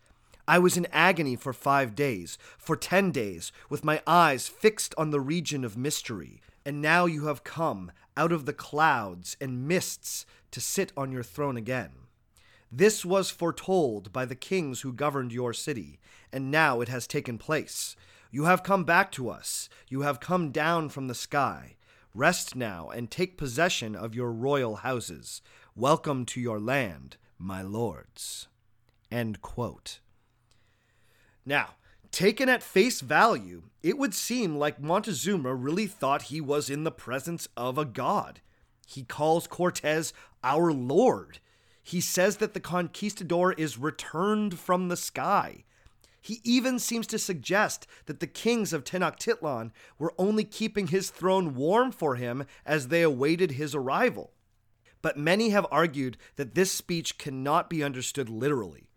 [0.48, 5.12] I was in agony for five days, for ten days, with my eyes fixed on
[5.12, 6.42] the region of mystery.
[6.66, 11.24] And now you have come out of the clouds and mists to sit on your
[11.24, 11.92] throne again.
[12.72, 16.00] This was foretold by the kings who governed your city,
[16.32, 17.98] and now it has taken place.
[18.32, 19.68] You have come back to us.
[19.90, 21.76] You have come down from the sky.
[22.16, 25.42] Rest now and take possession of your royal houses.
[25.76, 28.48] Welcome to your land, my lords.
[29.12, 30.00] End quote.
[31.46, 31.72] Now,
[32.10, 36.92] taken at face value, it would seem like Montezuma really thought he was in the
[36.92, 38.40] presence of a god.
[38.88, 41.40] He calls Cortez our lord.
[41.84, 45.64] He says that the conquistador is returned from the sky.
[46.22, 51.56] He even seems to suggest that the kings of Tenochtitlan were only keeping his throne
[51.56, 54.32] warm for him as they awaited his arrival.
[55.02, 58.92] But many have argued that this speech cannot be understood literally.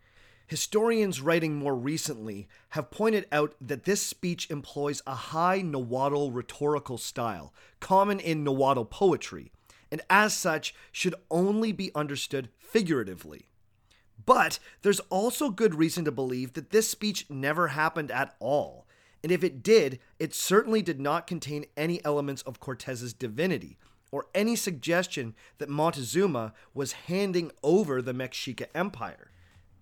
[0.47, 6.99] Historians writing more recently have pointed out that this speech employs a high Nahuatl rhetorical
[6.99, 9.51] style, common in Nahuatl poetry,
[9.91, 13.47] and as such should only be understood figuratively.
[14.25, 18.87] But there's also good reason to believe that this speech never happened at all,
[19.21, 23.77] and if it did, it certainly did not contain any elements of Cortez's divinity,
[24.11, 29.31] or any suggestion that Montezuma was handing over the Mexica Empire.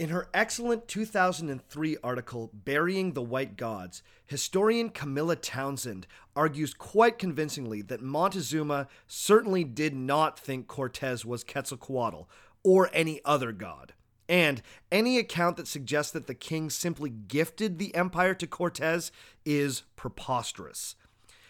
[0.04, 7.82] In her excellent 2003 article, Burying the White Gods, historian Camilla Townsend argues quite convincingly
[7.84, 12.28] that Montezuma certainly did not think Cortez was Quetzalcoatl
[12.64, 13.94] or any other god.
[14.28, 14.62] And
[14.92, 19.10] any account that suggests that the king simply gifted the empire to Cortez
[19.46, 20.96] is preposterous.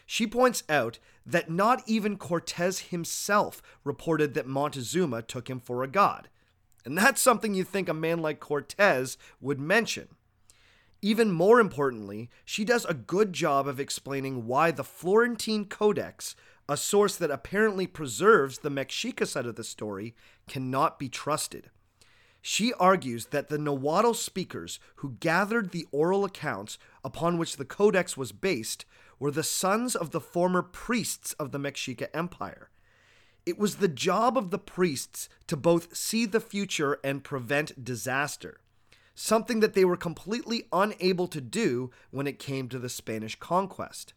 [0.05, 5.87] She points out that not even Cortez himself reported that Montezuma took him for a
[5.87, 6.29] god.
[6.85, 10.09] And that's something you think a man like Cortez would mention.
[11.01, 16.35] Even more importantly, she does a good job of explaining why the Florentine Codex,
[16.69, 20.15] a source that apparently preserves the Mexica side of the story,
[20.47, 21.69] cannot be trusted.
[22.41, 28.17] She argues that the Nahuatl speakers who gathered the oral accounts upon which the Codex
[28.17, 28.85] was based
[29.19, 32.69] were the sons of the former priests of the Mexica Empire.
[33.45, 38.61] It was the job of the priests to both see the future and prevent disaster,
[39.15, 44.13] something that they were completely unable to do when it came to the Spanish conquest.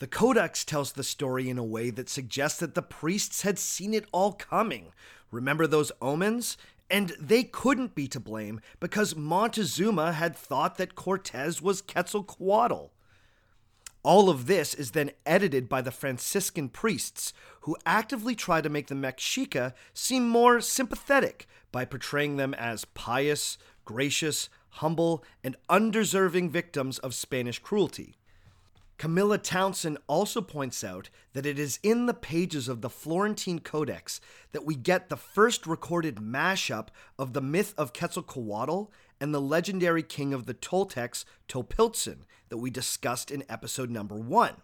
[0.00, 3.94] The Codex tells the story in a way that suggests that the priests had seen
[3.94, 4.92] it all coming.
[5.30, 6.58] Remember those omens?
[6.90, 12.90] And they couldn't be to blame because Montezuma had thought that Cortez was Quetzalcoatl.
[14.04, 18.88] All of this is then edited by the Franciscan priests, who actively try to make
[18.88, 26.98] the Mexica seem more sympathetic by portraying them as pious, gracious, humble, and undeserving victims
[26.98, 28.16] of Spanish cruelty.
[28.98, 34.20] Camilla Townsend also points out that it is in the pages of the Florentine Codex
[34.52, 36.88] that we get the first recorded mashup
[37.18, 42.18] of the myth of Quetzalcoatl and the legendary king of the Toltecs, Topiltzin,
[42.52, 44.56] that we discussed in episode number one.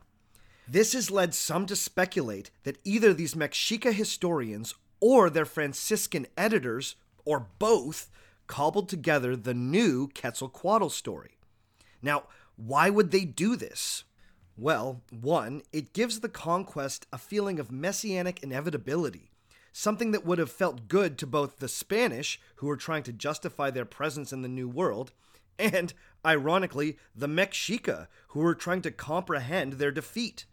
[0.69, 6.97] This has led some to speculate that either these Mexica historians or their Franciscan editors,
[7.25, 8.11] or both,
[8.47, 11.39] cobbled together the new Quetzalcoatl story.
[12.03, 12.25] Now,
[12.57, 14.05] why would they do this?
[14.55, 19.31] Well, one, it gives the conquest a feeling of messianic inevitability,
[19.73, 23.71] something that would have felt good to both the Spanish, who were trying to justify
[23.71, 25.13] their presence in the New World,
[25.59, 25.93] and,
[26.25, 30.47] ironically, the Mexica, who were trying to comprehend their defeat.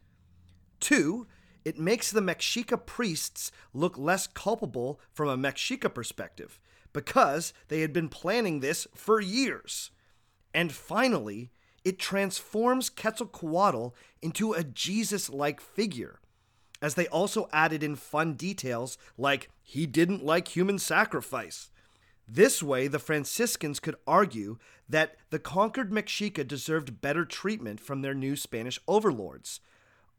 [0.79, 1.27] Two,
[1.63, 6.59] it makes the Mexica priests look less culpable from a Mexica perspective,
[6.93, 9.91] because they had been planning this for years.
[10.53, 11.51] And finally,
[11.83, 13.89] it transforms Quetzalcoatl
[14.21, 16.19] into a Jesus like figure,
[16.81, 21.69] as they also added in fun details like he didn't like human sacrifice.
[22.27, 28.13] This way, the Franciscans could argue that the conquered Mexica deserved better treatment from their
[28.13, 29.59] new Spanish overlords.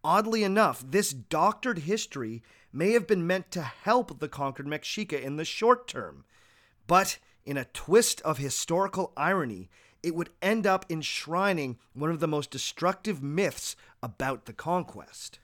[0.03, 2.43] Oddly enough, this doctored history
[2.73, 6.25] may have been meant to help the conquered Mexica in the short term,
[6.87, 9.71] but in a twist of historical irony,
[10.03, 15.39] it would end up enshrining one of the most destructive myths about the conquest.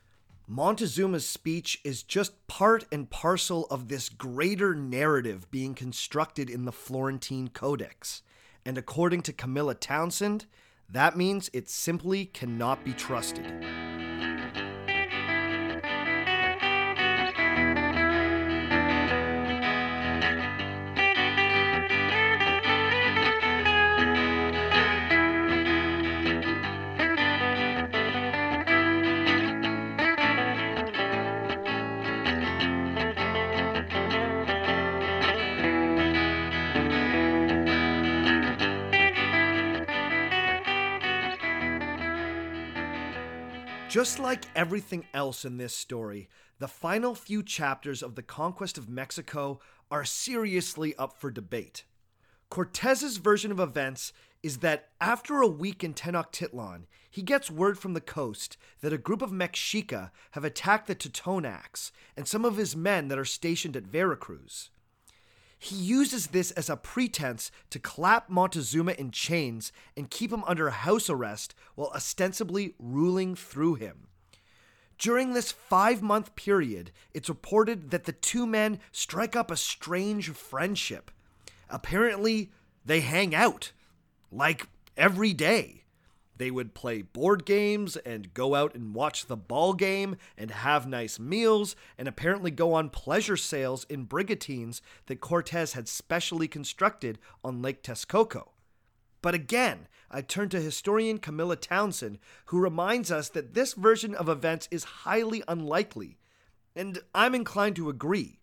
[0.49, 6.73] Montezuma's speech is just part and parcel of this greater narrative being constructed in the
[6.73, 8.23] Florentine Codex.
[8.65, 10.47] And according to Camilla Townsend,
[10.89, 13.47] that means it simply cannot be trusted.
[43.93, 48.89] Just like everything else in this story, the final few chapters of the conquest of
[48.89, 51.85] Mexico are seriously up for debate.
[52.49, 57.93] Cortez's version of events is that after a week in Tenochtitlan, he gets word from
[57.93, 62.75] the coast that a group of Mexica have attacked the Totonacs and some of his
[62.75, 64.71] men that are stationed at Veracruz.
[65.63, 70.71] He uses this as a pretense to clap Montezuma in chains and keep him under
[70.71, 74.09] house arrest while ostensibly ruling through him.
[74.99, 80.31] During this five month period, it's reported that the two men strike up a strange
[80.31, 81.13] friendship.
[81.71, 82.51] Apparently,
[82.85, 83.71] they hang out,
[84.33, 85.82] like every day.
[86.43, 90.89] They would play board games and go out and watch the ball game and have
[90.89, 97.21] nice meals and apparently go on pleasure sails in brigantines that Cortez had specially constructed
[97.45, 98.49] on Lake Texcoco.
[99.21, 104.29] But again, I turn to historian Camilla Townsend, who reminds us that this version of
[104.29, 106.19] events is highly unlikely.
[106.75, 108.41] And I'm inclined to agree.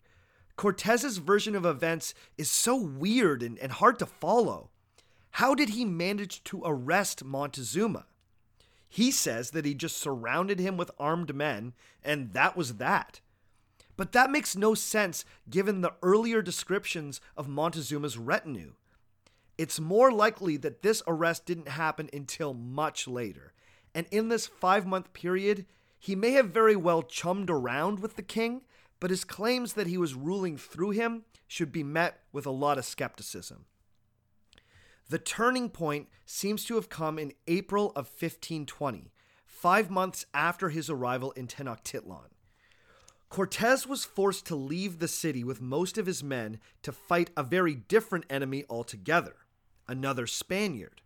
[0.56, 4.70] Cortez's version of events is so weird and, and hard to follow.
[5.32, 8.06] How did he manage to arrest Montezuma?
[8.88, 13.20] He says that he just surrounded him with armed men, and that was that.
[13.96, 18.72] But that makes no sense given the earlier descriptions of Montezuma's retinue.
[19.56, 23.52] It's more likely that this arrest didn't happen until much later,
[23.94, 25.66] and in this five month period,
[25.98, 28.62] he may have very well chummed around with the king,
[28.98, 32.78] but his claims that he was ruling through him should be met with a lot
[32.78, 33.66] of skepticism.
[35.10, 39.10] The turning point seems to have come in April of 1520,
[39.44, 42.28] five months after his arrival in Tenochtitlan.
[43.28, 47.42] Cortes was forced to leave the city with most of his men to fight a
[47.42, 49.34] very different enemy altogether
[49.88, 51.02] another Spaniard.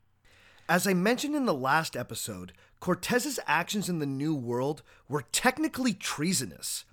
[0.69, 5.95] As I mentioned in the last episode, Cortez's actions in the New World were technically
[5.95, 6.85] treasonous.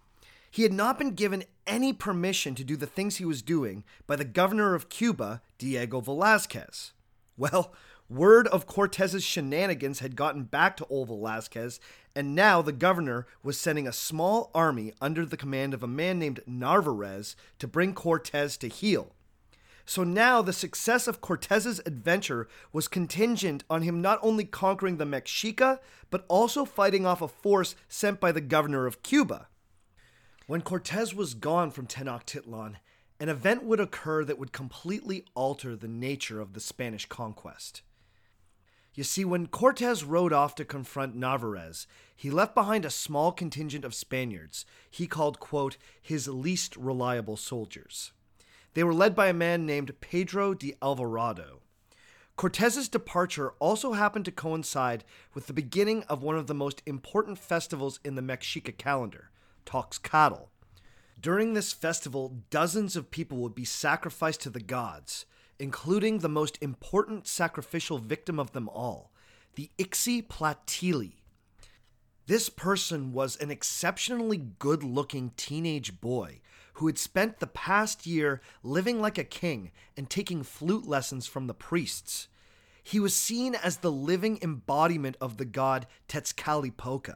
[0.50, 4.16] He had not been given any permission to do the things he was doing by
[4.16, 6.94] the governor of Cuba, Diego Velazquez.
[7.38, 7.74] Well,
[8.10, 11.80] Word of Cortez's shenanigans had gotten back to Old Velazquez,
[12.14, 16.20] and now the governor was sending a small army under the command of a man
[16.20, 19.16] named Narvaez to bring Cortez to heel.
[19.86, 25.06] So now the success of Cortez's adventure was contingent on him not only conquering the
[25.06, 25.80] Mexica,
[26.10, 29.48] but also fighting off a force sent by the governor of Cuba.
[30.48, 32.76] When Cortez was gone from Tenochtitlan,
[33.22, 37.84] an event would occur that would completely alter the nature of the Spanish conquest.
[38.96, 43.86] You see, when Cortez rode off to confront Narvaez, he left behind a small contingent
[43.86, 48.12] of Spaniards he called, quote, his least reliable soldiers.
[48.74, 51.60] They were led by a man named Pedro de Alvarado.
[52.38, 55.04] Cortez's departure also happened to coincide
[55.36, 59.30] with the beginning of one of the most important festivals in the Mexica calendar,
[59.68, 60.48] Toxcatl.
[61.22, 65.28] During this festival, dozens of people would be sacrificed to the gods,
[65.60, 69.12] including the most important sacrificial victim of them all,
[69.54, 71.18] the Ixiplatili.
[72.26, 76.42] This person was an exceptionally good looking teenage boy
[76.76, 81.46] who had spent the past year living like a king and taking flute lessons from
[81.46, 82.30] the priests.
[82.82, 87.16] He was seen as the living embodiment of the god Tezcatlipoca.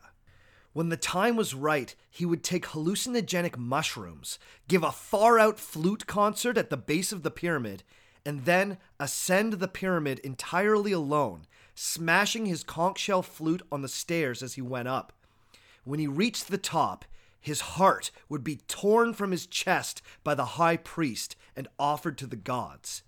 [0.76, 6.06] When the time was right, he would take hallucinogenic mushrooms, give a far out flute
[6.06, 7.84] concert at the base of the pyramid,
[8.26, 14.44] and then ascend the pyramid entirely alone, smashing his conch shell flute on the stairs
[14.44, 15.14] as he went up.
[15.86, 17.06] When he reached the top,
[17.40, 22.28] his heart would be torn from his chest by the high priest and offered to
[22.28, 23.02] the gods.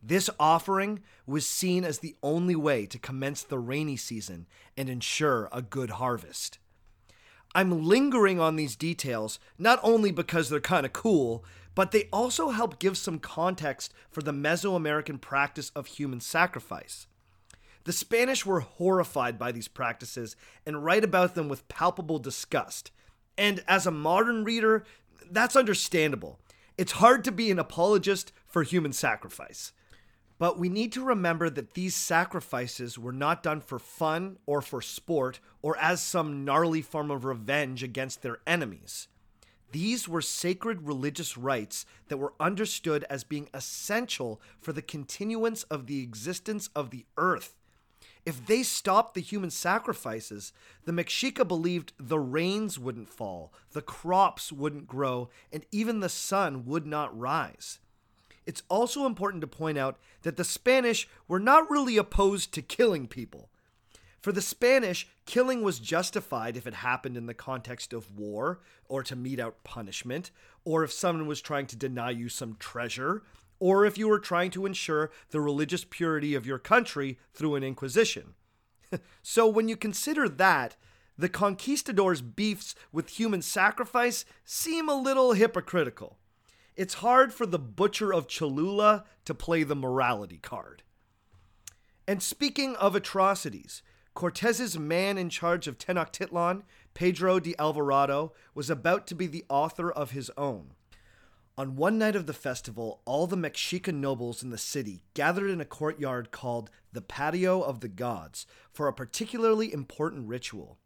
[0.00, 4.46] This offering was seen as the only way to commence the rainy season
[4.76, 6.60] and ensure a good harvest.
[7.54, 11.44] I'm lingering on these details not only because they're kind of cool,
[11.74, 17.06] but they also help give some context for the Mesoamerican practice of human sacrifice.
[17.84, 20.36] The Spanish were horrified by these practices
[20.66, 22.90] and write about them with palpable disgust.
[23.38, 24.84] And as a modern reader,
[25.30, 26.38] that's understandable.
[26.76, 29.72] It's hard to be an apologist for human sacrifice.
[30.40, 34.80] But we need to remember that these sacrifices were not done for fun or for
[34.80, 39.08] sport or as some gnarly form of revenge against their enemies.
[39.72, 45.86] These were sacred religious rites that were understood as being essential for the continuance of
[45.86, 47.58] the existence of the earth.
[48.24, 50.54] If they stopped the human sacrifices,
[50.86, 56.64] the Mexica believed the rains wouldn't fall, the crops wouldn't grow, and even the sun
[56.64, 57.78] would not rise.
[58.50, 63.06] It's also important to point out that the Spanish were not really opposed to killing
[63.06, 63.48] people.
[64.20, 69.04] For the Spanish, killing was justified if it happened in the context of war, or
[69.04, 70.32] to mete out punishment,
[70.64, 73.22] or if someone was trying to deny you some treasure,
[73.60, 77.62] or if you were trying to ensure the religious purity of your country through an
[77.62, 78.34] inquisition.
[79.22, 80.74] so when you consider that,
[81.16, 86.16] the conquistadors' beefs with human sacrifice seem a little hypocritical
[86.80, 90.82] it's hard for the butcher of Cholula to play the morality card.
[92.08, 93.82] And speaking of atrocities,
[94.14, 96.62] Cortez's man in charge of Tenochtitlan,
[96.94, 100.70] Pedro de Alvarado, was about to be the author of his own.
[101.58, 105.60] On one night of the festival, all the Mexican nobles in the city gathered in
[105.60, 110.78] a courtyard called the Patio of the Gods for a particularly important ritual.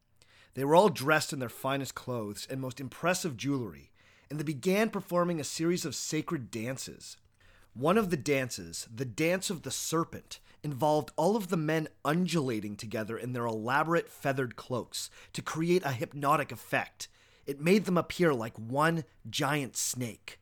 [0.55, 3.93] They were all dressed in their finest clothes and most impressive jewelry,
[4.31, 7.17] and they began performing a series of sacred dances.
[7.75, 12.77] One of the dances, the Dance of the Serpent, involved all of the men undulating
[12.77, 17.09] together in their elaborate feathered cloaks to create a hypnotic effect.
[17.47, 20.39] It made them appear like one giant snake.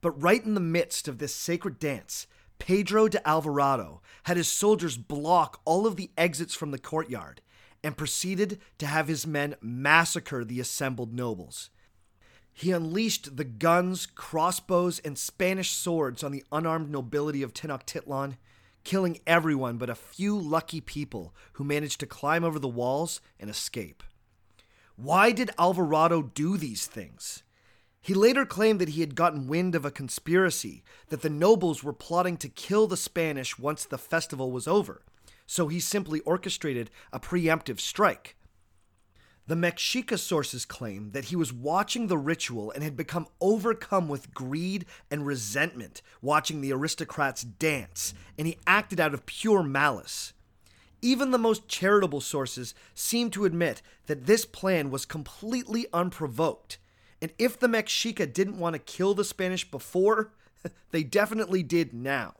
[0.00, 2.26] But right in the midst of this sacred dance,
[2.58, 7.40] Pedro de Alvarado had his soldiers block all of the exits from the courtyard
[7.82, 11.70] and proceeded to have his men massacre the assembled nobles.
[12.56, 18.36] He unleashed the guns, crossbows, and Spanish swords on the unarmed nobility of Tenochtitlan,
[18.84, 23.50] killing everyone but a few lucky people who managed to climb over the walls and
[23.50, 24.04] escape.
[24.94, 27.42] Why did Alvarado do these things?
[28.00, 31.92] He later claimed that he had gotten wind of a conspiracy, that the nobles were
[31.92, 35.02] plotting to kill the Spanish once the festival was over,
[35.46, 38.36] so he simply orchestrated a preemptive strike.
[39.46, 44.32] The Mexica sources claim that he was watching the ritual and had become overcome with
[44.32, 50.32] greed and resentment watching the aristocrats dance, and he acted out of pure malice.
[51.02, 56.78] Even the most charitable sources seem to admit that this plan was completely unprovoked,
[57.20, 60.32] and if the Mexica didn't want to kill the Spanish before,
[60.90, 62.32] they definitely did now.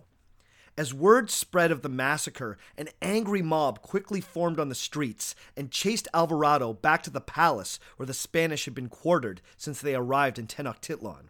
[0.77, 5.71] As word spread of the massacre, an angry mob quickly formed on the streets and
[5.71, 10.37] chased Alvarado back to the palace where the Spanish had been quartered since they arrived
[10.37, 11.29] in Tenochtitlan.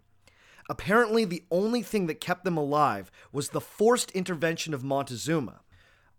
[0.70, 5.60] Apparently, the only thing that kept them alive was the forced intervention of Montezuma.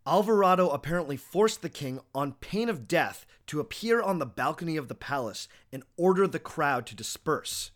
[0.06, 4.88] Alvarado apparently forced the king, on pain of death, to appear on the balcony of
[4.88, 7.72] the palace and order the crowd to disperse.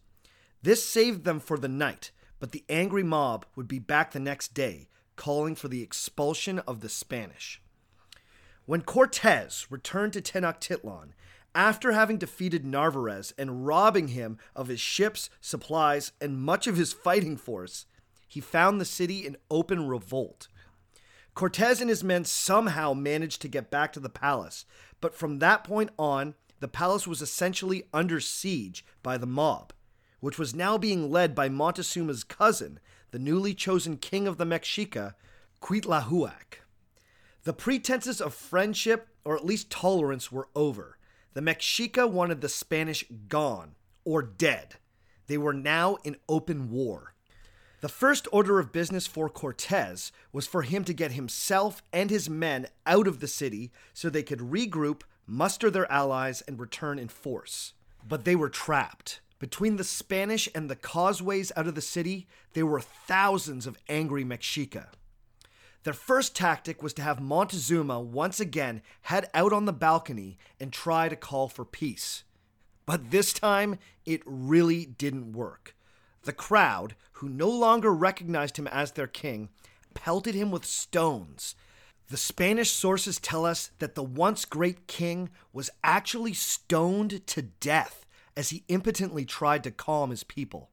[0.61, 4.53] This saved them for the night, but the angry mob would be back the next
[4.53, 4.88] day,
[5.20, 7.61] calling for the expulsion of the Spanish.
[8.65, 11.09] When Cortez returned to Tenochtitlan,
[11.53, 16.93] after having defeated Narvaez and robbing him of his ships, supplies, and much of his
[16.93, 17.86] fighting force,
[18.30, 20.47] he found the city in open revolt.
[21.34, 24.63] Cortez and his men somehow managed to get back to the palace,
[25.01, 29.74] but from that point on, the palace was essentially under siege by the mob,
[30.22, 32.80] which was now being led by Montezuma's cousin,
[33.12, 35.16] the newly chosen king of the Mexica,
[35.62, 36.62] Cuitlahuac.
[37.43, 40.97] The pretenses of friendship, or at least tolerance, were over.
[41.34, 44.76] The Mexica wanted the Spanish gone, or dead.
[45.28, 47.14] They were now in open war.
[47.82, 52.30] The first order of business for Cortez was for him to get himself and his
[52.30, 57.07] men out of the city so they could regroup, muster their allies, and return in
[57.07, 57.74] force.
[58.05, 59.22] But they were trapped.
[59.39, 64.25] Between the Spanish and the causeways out of the city, there were thousands of angry
[64.25, 64.87] Mexica.
[65.83, 70.73] Their first tactic was to have Montezuma once again head out on the balcony and
[70.73, 72.23] try to call for peace.
[72.85, 75.73] But this time, it really didn't work.
[76.23, 79.49] The crowd, who no longer recognized him as their king,
[79.93, 81.55] pelted him with stones.
[82.09, 88.05] The Spanish sources tell us that the once great king was actually stoned to death
[88.39, 90.69] as he impotently tried to calm his people.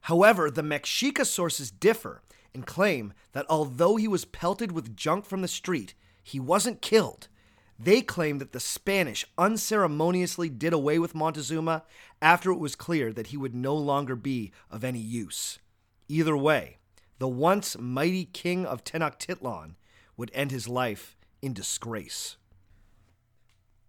[0.00, 2.22] However, the Mexica sources differ
[2.54, 7.28] and claim that although he was pelted with junk from the street, he wasn't killed.
[7.78, 11.84] They claim that the Spanish unceremoniously did away with Montezuma
[12.22, 15.58] after it was clear that he would no longer be of any use.
[16.08, 16.78] Either way,
[17.18, 19.74] the once mighty king of Tenochtitlan
[20.16, 22.38] would end his life in disgrace.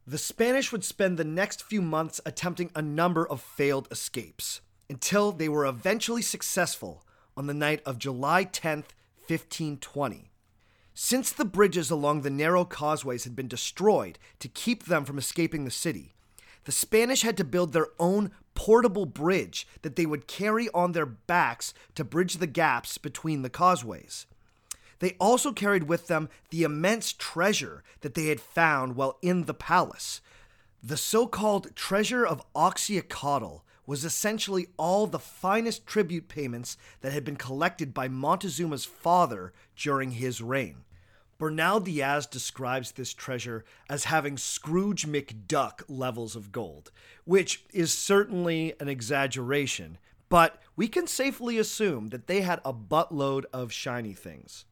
[0.10, 5.32] The Spanish would spend the next few months attempting a number of failed escapes until
[5.32, 7.06] they were eventually successful
[7.38, 8.96] on the night of July 10th,
[9.28, 10.32] 1520.
[10.96, 15.64] Since the bridges along the narrow causeways had been destroyed to keep them from escaping
[15.64, 16.16] the city,
[16.64, 21.06] the Spanish had to build their own portable bridge that they would carry on their
[21.06, 24.26] backs to bridge the gaps between the causeways.
[25.00, 29.54] They also carried with them the immense treasure that they had found while in the
[29.54, 30.22] palace.
[30.84, 37.26] The so called treasure of Axayacatl was essentially all the finest tribute payments that had
[37.26, 40.84] been collected by Montezuma's father during his reign.
[41.40, 46.92] Bernal Diaz describes this treasure as having Scrooge McDuck levels of gold,
[47.24, 49.98] which is certainly an exaggeration,
[50.28, 54.66] but we can safely assume that they had a buttload of shiny things.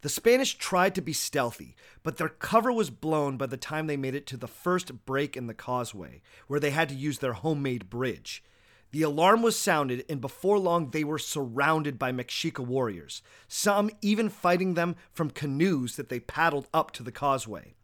[0.00, 1.74] The Spanish tried to be stealthy,
[2.04, 5.36] but their cover was blown by the time they made it to the first break
[5.36, 8.44] in the causeway, where they had to use their homemade bridge.
[8.92, 14.28] The alarm was sounded, and before long they were surrounded by Mexica warriors, some even
[14.28, 17.74] fighting them from canoes that they paddled up to the causeway.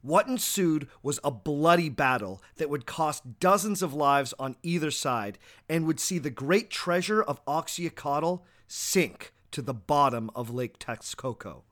[0.00, 5.38] What ensued was a bloody battle that would cost dozens of lives on either side
[5.68, 11.62] and would see the great treasure of Axayacatl sink to the bottom of Lake Texcoco.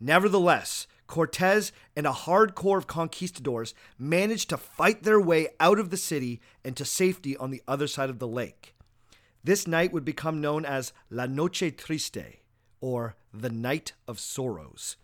[0.00, 5.90] Nevertheless, Cortez and a hard core of conquistadors managed to fight their way out of
[5.90, 8.74] the city and to safety on the other side of the lake.
[9.44, 12.40] This night would become known as La Noche Triste,
[12.80, 14.96] or the Night of Sorrows.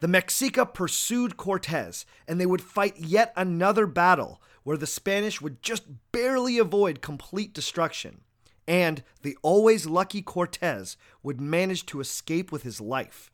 [0.00, 5.62] The Mexica pursued Cortez, and they would fight yet another battle where the Spanish would
[5.62, 8.20] just barely avoid complete destruction
[8.66, 13.30] and the always lucky Cortez would manage to escape with his life.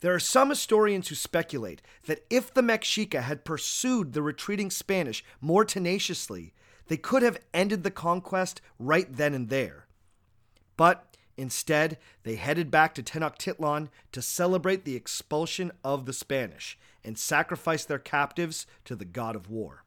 [0.00, 5.24] There are some historians who speculate that if the Mexica had pursued the retreating Spanish
[5.40, 6.54] more tenaciously,
[6.86, 9.86] they could have ended the conquest right then and there.
[10.76, 17.18] But instead, they headed back to Tenochtitlan to celebrate the expulsion of the Spanish and
[17.18, 19.84] sacrifice their captives to the god of war.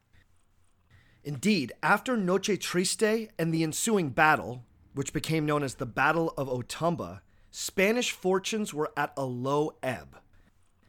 [1.24, 4.64] Indeed, after Noche Triste and the ensuing battle,
[4.94, 7.20] which became known as the Battle of Otumba,
[7.50, 10.18] Spanish fortunes were at a low ebb.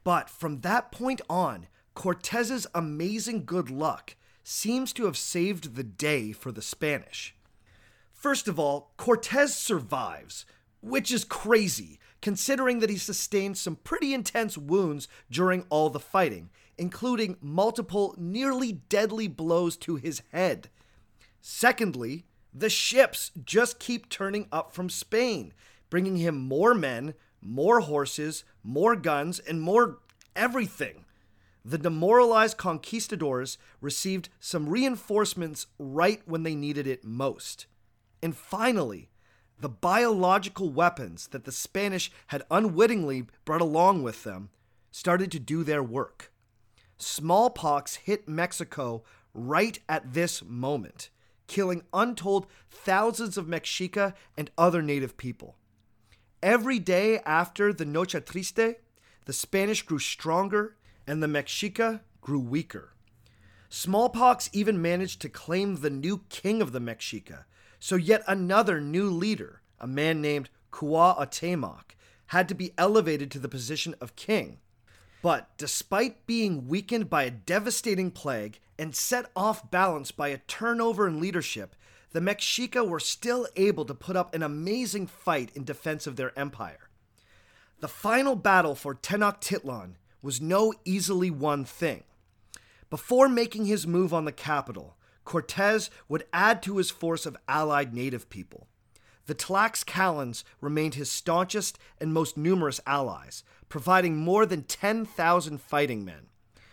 [0.03, 6.31] But from that point on, Cortez's amazing good luck seems to have saved the day
[6.31, 7.35] for the Spanish.
[8.11, 10.45] First of all, Cortez survives,
[10.81, 16.49] which is crazy considering that he sustained some pretty intense wounds during all the fighting,
[16.77, 20.69] including multiple nearly deadly blows to his head.
[21.41, 25.53] Secondly, the ships just keep turning up from Spain,
[25.89, 29.99] bringing him more men, more horses, more guns, and more
[30.35, 31.05] everything.
[31.65, 37.67] The demoralized conquistadors received some reinforcements right when they needed it most.
[38.21, 39.09] And finally,
[39.59, 44.49] the biological weapons that the Spanish had unwittingly brought along with them
[44.91, 46.32] started to do their work.
[46.97, 51.09] Smallpox hit Mexico right at this moment,
[51.47, 55.55] killing untold thousands of Mexica and other native people.
[56.41, 58.75] Every day after the Noche Triste,
[59.25, 60.75] the Spanish grew stronger
[61.07, 62.93] and the Mexica grew weaker.
[63.69, 67.45] Smallpox even managed to claim the new king of the Mexica,
[67.79, 71.95] so yet another new leader, a man named Cuauhtemoc,
[72.27, 74.59] had to be elevated to the position of king.
[75.23, 81.07] But despite being weakened by a devastating plague and set off balance by a turnover
[81.07, 81.77] in leadership,
[82.11, 86.37] the Mexica were still able to put up an amazing fight in defense of their
[86.37, 86.89] empire.
[87.79, 92.03] The final battle for Tenochtitlan was no easily won thing.
[92.89, 97.93] Before making his move on the capital, Cortez would add to his force of allied
[97.93, 98.67] native people.
[99.25, 106.27] The Tlaxcalans remained his staunchest and most numerous allies, providing more than 10,000 fighting men.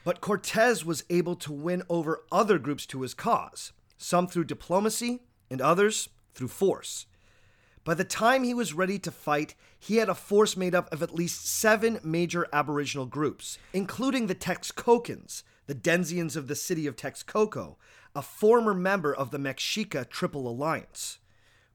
[0.05, 5.23] But Cortez was able to win over other groups to his cause, some through diplomacy
[5.51, 7.07] and others through force.
[7.85, 11.03] By the time he was ready to fight, he had a force made up of
[11.03, 16.97] at least seven major Aboriginal groups, including the Texcocans, the Denzians of the city of
[16.97, 17.77] Texcoco,
[18.15, 21.19] a former member of the Mexica Triple Alliance.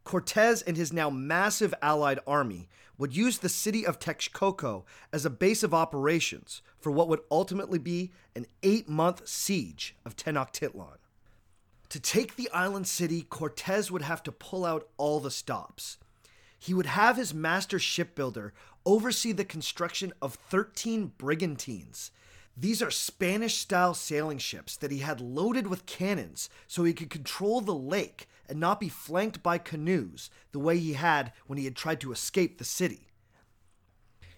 [0.03, 5.29] Cortez and his now massive allied army would use the city of Texcoco as a
[5.29, 10.97] base of operations for what would ultimately be an eight month siege of Tenochtitlan.
[11.89, 15.97] To take the island city, Cortez would have to pull out all the stops.
[16.59, 18.53] He would have his master shipbuilder
[18.85, 22.11] oversee the construction of 13 brigantines.
[22.58, 27.10] These are Spanish style sailing ships that he had loaded with cannons so he could
[27.10, 31.66] control the lake and not be flanked by canoes the way he had when he
[31.66, 33.08] had tried to escape the city.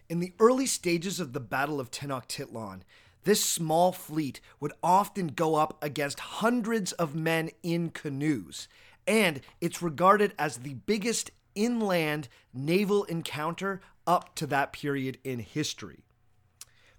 [0.10, 2.82] In the early stages of the Battle of Tenochtitlan,
[3.24, 8.68] this small fleet would often go up against hundreds of men in canoes,
[9.06, 16.06] and it's regarded as the biggest inland naval encounter up to that period in history.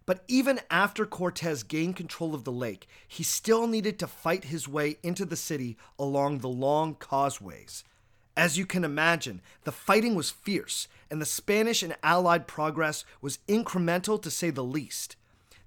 [0.08, 4.66] But even after Cortez gained control of the lake, he still needed to fight his
[4.66, 7.84] way into the city along the long causeways.
[8.34, 13.40] As you can imagine, the fighting was fierce, and the Spanish and Allied progress was
[13.48, 15.16] incremental to say the least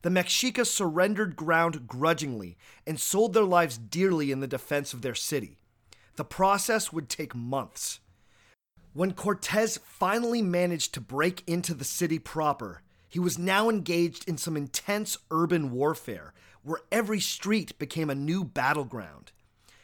[0.01, 5.13] the Mexica surrendered ground grudgingly and sold their lives dearly in the defense of their
[5.13, 5.59] city.
[6.15, 7.99] The process would take months.
[8.93, 12.81] When Cortez finally managed to break into the city proper,
[13.11, 16.33] he was now engaged in some intense urban warfare
[16.63, 19.33] where every street became a new battleground.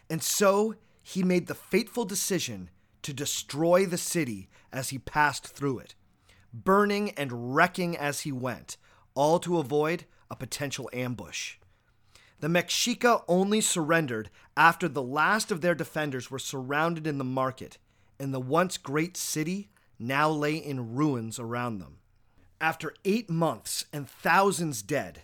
[0.09, 2.69] And so he made the fateful decision
[3.01, 5.93] to destroy the city as he passed through it,
[6.53, 8.77] burning and wrecking as he went,
[9.13, 11.57] all to avoid a potential ambush.
[12.39, 17.77] The Mexica only surrendered after the last of their defenders were surrounded in the market,
[18.17, 19.69] and the once great city
[19.99, 21.97] now lay in ruins around them.
[22.59, 25.21] After eight months and thousands dead,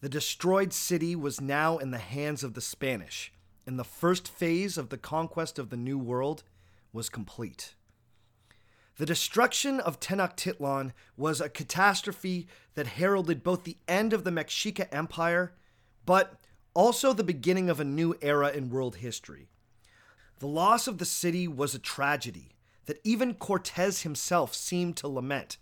[0.00, 3.32] the destroyed city was now in the hands of the Spanish,
[3.64, 6.42] and the first phase of the conquest of the New World
[6.92, 7.74] was complete.
[8.96, 14.88] The destruction of Tenochtitlan was a catastrophe that heralded both the end of the Mexica
[14.92, 15.54] Empire,
[16.04, 16.40] but
[16.74, 19.48] also the beginning of a new era in world history.
[20.40, 22.56] The loss of the city was a tragedy
[22.86, 25.56] that even Cortez himself seemed to lament,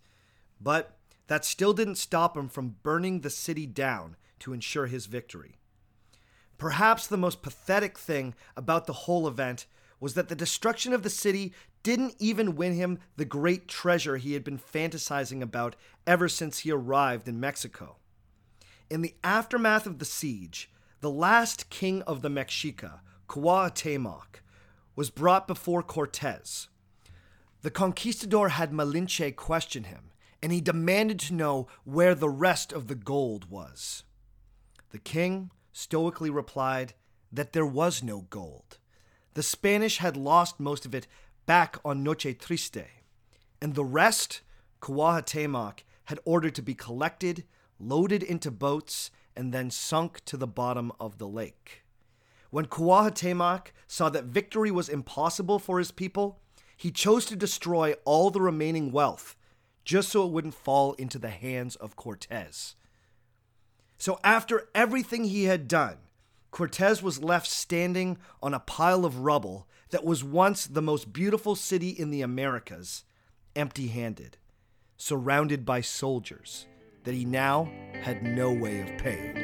[0.59, 0.99] but
[1.33, 5.57] that still didn't stop him from burning the city down to ensure his victory.
[6.59, 9.65] Perhaps the most pathetic thing about the whole event
[9.99, 14.35] was that the destruction of the city didn't even win him the great treasure he
[14.35, 15.75] had been fantasizing about
[16.07, 17.97] ever since he arrived in Mexico.
[18.91, 20.71] In the aftermath of the siege,
[21.01, 24.43] the last king of the Mexica, Cuauhtemoc,
[24.95, 26.69] was brought before Cortes.
[27.63, 30.12] The conquistador had Malinche question him,
[30.43, 34.03] and he demanded to know where the rest of the gold was.
[34.91, 36.95] The king stoically replied
[37.31, 38.79] that there was no gold.
[39.35, 41.07] The Spanish had lost most of it
[41.47, 42.85] back on Noche Triste,
[43.61, 44.43] and the rest
[44.81, 47.45] Cuauhtemoc had ordered to be collected,
[47.79, 51.85] loaded into boats, and then sunk to the bottom of the lake.
[52.51, 56.41] When Cuauhtemoc saw that victory was impossible for his people,
[56.77, 59.37] he chose to destroy all the remaining wealth
[59.85, 62.75] just so it wouldn't fall into the hands of Cortez.
[63.99, 65.99] So, after everything he had done,
[66.51, 71.55] Cortez was left standing on a pile of rubble that was once the most beautiful
[71.55, 73.05] city in the Americas,
[73.55, 74.39] empty handed,
[74.97, 76.67] surrounded by soldiers
[77.05, 77.71] that he now
[78.03, 79.42] had no way of paying.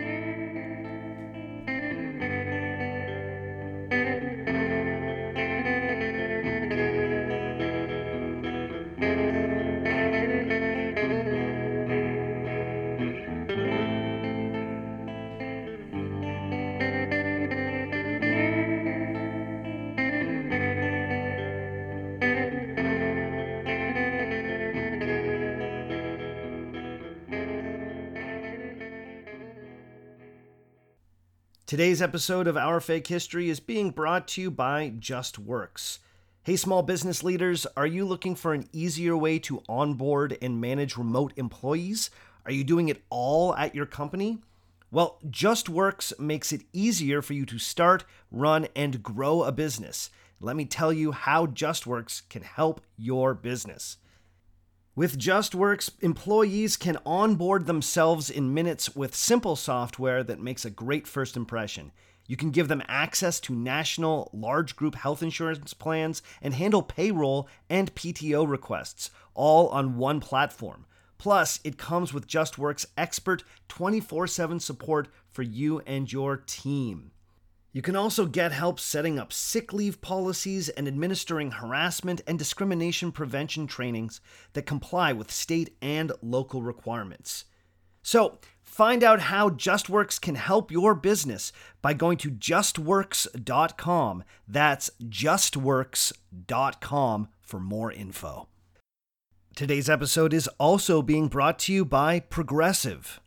[31.78, 35.98] Today's episode of Our Fake History is being brought to you by Justworks.
[36.42, 40.96] Hey, small business leaders, are you looking for an easier way to onboard and manage
[40.96, 42.10] remote employees?
[42.44, 44.38] Are you doing it all at your company?
[44.90, 50.10] Well, Justworks makes it easier for you to start, run, and grow a business.
[50.40, 53.98] Let me tell you how JustWorks can help your business.
[54.98, 61.06] With JustWorks, employees can onboard themselves in minutes with simple software that makes a great
[61.06, 61.92] first impression.
[62.26, 67.48] You can give them access to national large group health insurance plans and handle payroll
[67.70, 70.84] and PTO requests, all on one platform.
[71.16, 77.12] Plus, it comes with JustWorks expert 24 7 support for you and your team.
[77.78, 83.12] You can also get help setting up sick leave policies and administering harassment and discrimination
[83.12, 84.20] prevention trainings
[84.54, 87.44] that comply with state and local requirements.
[88.02, 94.24] So, find out how JustWorks can help your business by going to justworks.com.
[94.48, 98.48] That's justworks.com for more info.
[99.54, 103.20] Today's episode is also being brought to you by Progressive.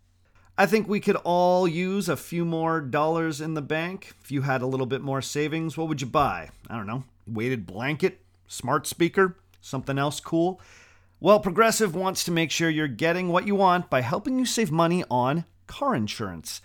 [0.58, 4.14] I think we could all use a few more dollars in the bank.
[4.24, 6.49] If you had a little bit more savings, what would you buy?
[6.70, 10.60] I don't know, weighted blanket, smart speaker, something else cool?
[11.20, 14.72] Well, Progressive wants to make sure you're getting what you want by helping you save
[14.72, 16.62] money on car insurance.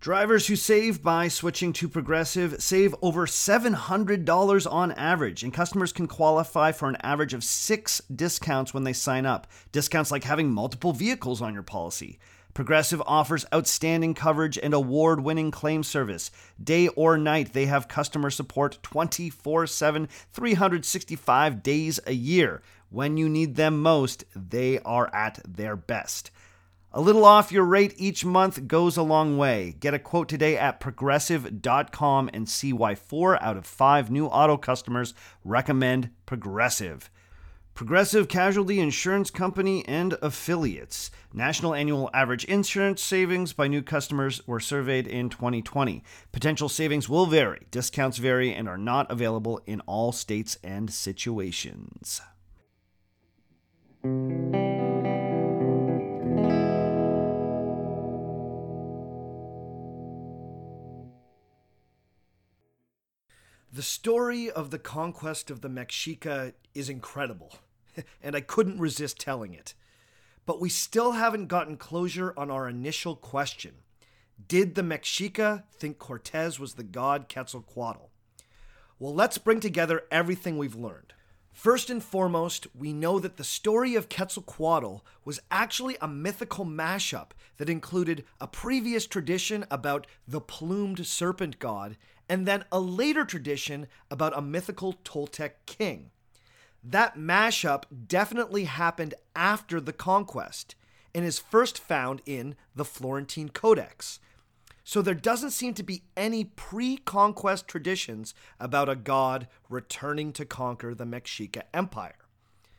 [0.00, 6.06] Drivers who save by switching to Progressive save over $700 on average, and customers can
[6.06, 9.48] qualify for an average of six discounts when they sign up.
[9.72, 12.18] Discounts like having multiple vehicles on your policy.
[12.54, 16.30] Progressive offers outstanding coverage and award winning claim service.
[16.62, 22.62] Day or night, they have customer support 24 7, 365 days a year.
[22.90, 26.30] When you need them most, they are at their best.
[26.90, 29.74] A little off your rate each month goes a long way.
[29.78, 34.56] Get a quote today at progressive.com and see why four out of five new auto
[34.56, 35.12] customers
[35.44, 37.10] recommend Progressive.
[37.78, 41.12] Progressive Casualty Insurance Company and affiliates.
[41.32, 46.02] National annual average insurance savings by new customers were surveyed in 2020.
[46.32, 52.20] Potential savings will vary, discounts vary, and are not available in all states and situations.
[63.72, 67.52] The story of the conquest of the Mexica is incredible.
[68.22, 69.74] and I couldn't resist telling it.
[70.46, 73.74] But we still haven't gotten closure on our initial question
[74.46, 78.10] Did the Mexica think Cortez was the god Quetzalcoatl?
[78.98, 81.12] Well, let's bring together everything we've learned.
[81.52, 87.30] First and foremost, we know that the story of Quetzalcoatl was actually a mythical mashup
[87.56, 91.96] that included a previous tradition about the plumed serpent god
[92.28, 96.10] and then a later tradition about a mythical Toltec king
[96.82, 100.74] that mashup definitely happened after the conquest
[101.14, 104.20] and is first found in the Florentine Codex.
[104.84, 110.46] So there doesn't seem to be any pre conquest traditions about a god returning to
[110.46, 112.16] conquer the Mexica Empire.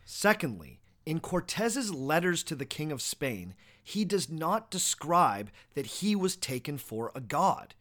[0.06, 6.16] Secondly, in Cortez's letters to the King of Spain, he does not describe that he
[6.16, 7.76] was taken for a god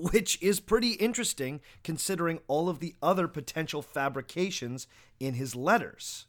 [0.00, 4.86] which is pretty interesting considering all of the other potential fabrications
[5.18, 6.26] in his letters.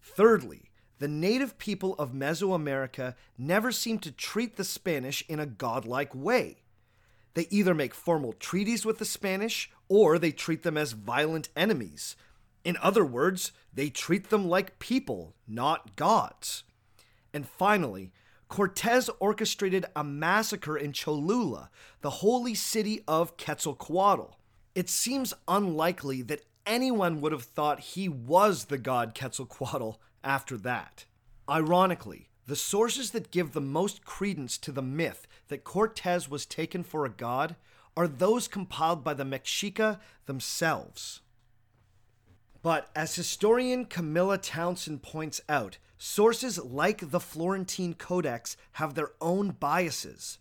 [0.00, 6.14] Thirdly, the native people of Mesoamerica never seem to treat the Spanish in a godlike
[6.14, 6.58] way.
[7.34, 12.14] They either make formal treaties with the Spanish or they treat them as violent enemies.
[12.64, 16.64] In other words, they treat them like people, not gods.
[17.32, 18.12] And finally,
[18.52, 21.70] Cortez orchestrated a massacre in Cholula,
[22.02, 24.36] the holy city of Quetzalcoatl.
[24.74, 29.92] It seems unlikely that anyone would have thought he was the god Quetzalcoatl
[30.22, 31.06] after that.
[31.48, 36.84] Ironically, the sources that give the most credence to the myth that Cortez was taken
[36.84, 37.56] for a god
[37.96, 41.22] are those compiled by the Mexica themselves.
[42.60, 49.50] But as historian Camilla Townsend points out, sources like the Florentine Codex have their own
[49.50, 50.38] biases.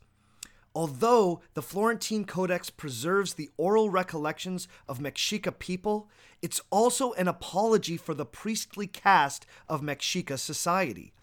[0.73, 6.09] Although the Florentine Codex preserves the oral recollections of Mexica people,
[6.41, 11.13] it's also an apology for the priestly caste of Mexica society.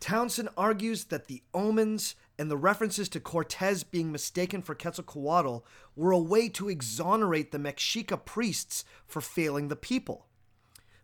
[0.00, 5.64] Townsend argues that the omens and the references to Cortes being mistaken for Quetzalcoatl
[5.94, 10.26] were a way to exonerate the Mexica priests for failing the people.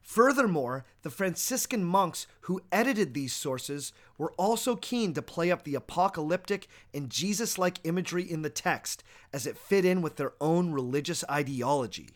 [0.09, 5.75] Furthermore, the Franciscan monks who edited these sources were also keen to play up the
[5.75, 9.05] apocalyptic and Jesus like imagery in the text
[9.35, 12.09] as it fit in with their own religious ideology.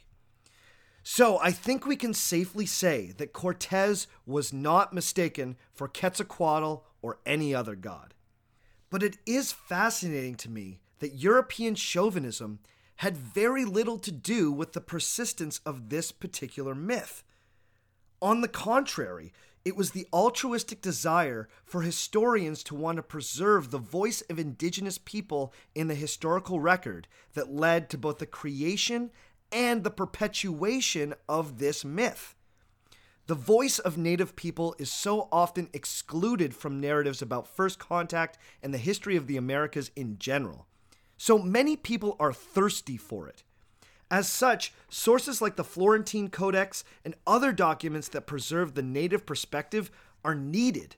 [1.03, 7.18] So I think we can safely say that Cortes was not mistaken for Quetzalcoatl or
[7.26, 8.14] any other god.
[8.88, 12.61] But it is fascinating to me that European chauvinism
[12.97, 17.22] had very little to do with the persistence of this particular myth.
[18.22, 19.32] On the contrary,
[19.64, 24.96] it was the altruistic desire for historians to want to preserve the voice of indigenous
[24.96, 29.10] people in the historical record that led to both the creation
[29.50, 32.36] and the perpetuation of this myth.
[33.26, 38.72] The voice of Native people is so often excluded from narratives about first contact and
[38.72, 40.68] the history of the Americas in general.
[41.16, 43.42] So many people are thirsty for it.
[44.12, 49.90] As such, sources like the Florentine Codex and other documents that preserve the native perspective
[50.22, 50.96] are needed.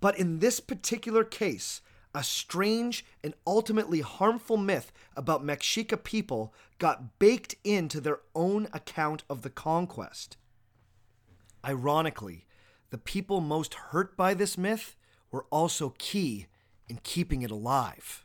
[0.00, 1.82] But in this particular case,
[2.14, 9.24] a strange and ultimately harmful myth about Mexica people got baked into their own account
[9.28, 10.38] of the conquest.
[11.62, 12.46] Ironically,
[12.88, 14.96] the people most hurt by this myth
[15.30, 16.46] were also key
[16.88, 18.24] in keeping it alive.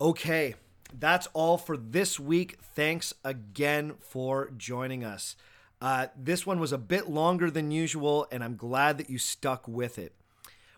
[0.00, 0.56] Okay,
[0.92, 2.58] that's all for this week.
[2.60, 5.36] Thanks again for joining us.
[5.80, 9.68] Uh, this one was a bit longer than usual, and I'm glad that you stuck
[9.68, 10.14] with it.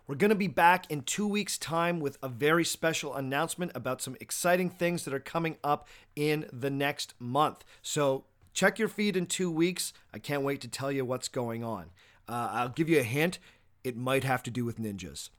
[0.06, 4.00] We're going to be back in two weeks' time with a very special announcement about
[4.00, 5.86] some exciting things that are coming up
[6.16, 7.62] in the next month.
[7.82, 9.92] So check your feed in two weeks.
[10.12, 11.90] I can't wait to tell you what's going on.
[12.26, 13.38] Uh, I'll give you a hint
[13.84, 15.30] it might have to do with ninjas.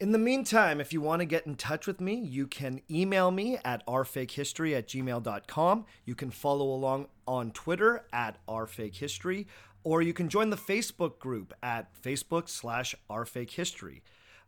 [0.00, 3.30] In the meantime, if you want to get in touch with me, you can email
[3.30, 5.84] me at ourfakehistory at gmail.com.
[6.06, 9.44] You can follow along on Twitter at ourfakehistory,
[9.84, 14.00] or you can join the Facebook group at Facebook slash ourfakehistory.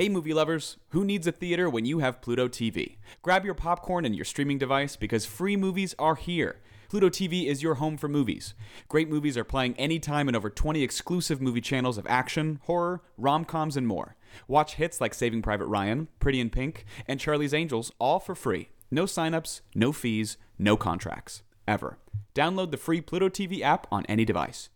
[0.00, 2.96] Hey, movie lovers, who needs a theater when you have Pluto TV?
[3.20, 6.56] Grab your popcorn and your streaming device because free movies are here.
[6.88, 8.54] Pluto TV is your home for movies.
[8.88, 13.44] Great movies are playing anytime in over 20 exclusive movie channels of action, horror, rom
[13.44, 14.16] coms, and more.
[14.48, 18.70] Watch hits like Saving Private Ryan, Pretty in Pink, and Charlie's Angels all for free.
[18.90, 21.42] No signups, no fees, no contracts.
[21.68, 21.98] Ever.
[22.34, 24.70] Download the free Pluto TV app on any device.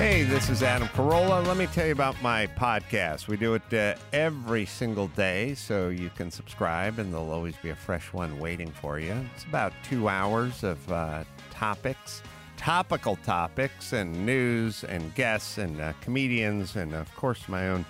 [0.00, 1.46] Hey, this is Adam Carolla.
[1.46, 3.28] Let me tell you about my podcast.
[3.28, 7.68] We do it uh, every single day, so you can subscribe, and there'll always be
[7.68, 9.14] a fresh one waiting for you.
[9.34, 12.22] It's about two hours of uh, topics,
[12.56, 17.84] topical topics, and news, and guests, and uh, comedians, and of course, my own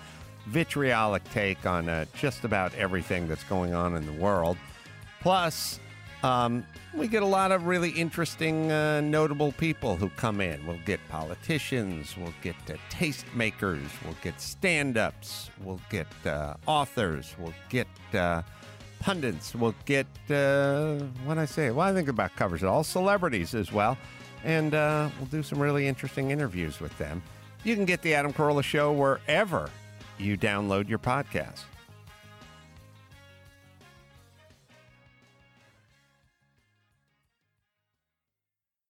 [0.47, 4.57] vitriolic take on uh, just about everything that's going on in the world.
[5.21, 5.79] Plus,
[6.23, 10.65] um, we get a lot of really interesting, uh, notable people who come in.
[10.67, 17.35] We'll get politicians, we'll get uh, tastemakers, we'll get stand ups, we'll get uh, authors,
[17.39, 18.43] we'll get uh,
[18.99, 20.95] pundits, we'll get, uh,
[21.25, 21.71] what I say?
[21.71, 23.97] Well, I think about covers it all, celebrities as well.
[24.43, 27.21] And uh, we'll do some really interesting interviews with them.
[27.63, 29.69] You can get the Adam Carolla Show wherever
[30.17, 31.61] you download your podcast.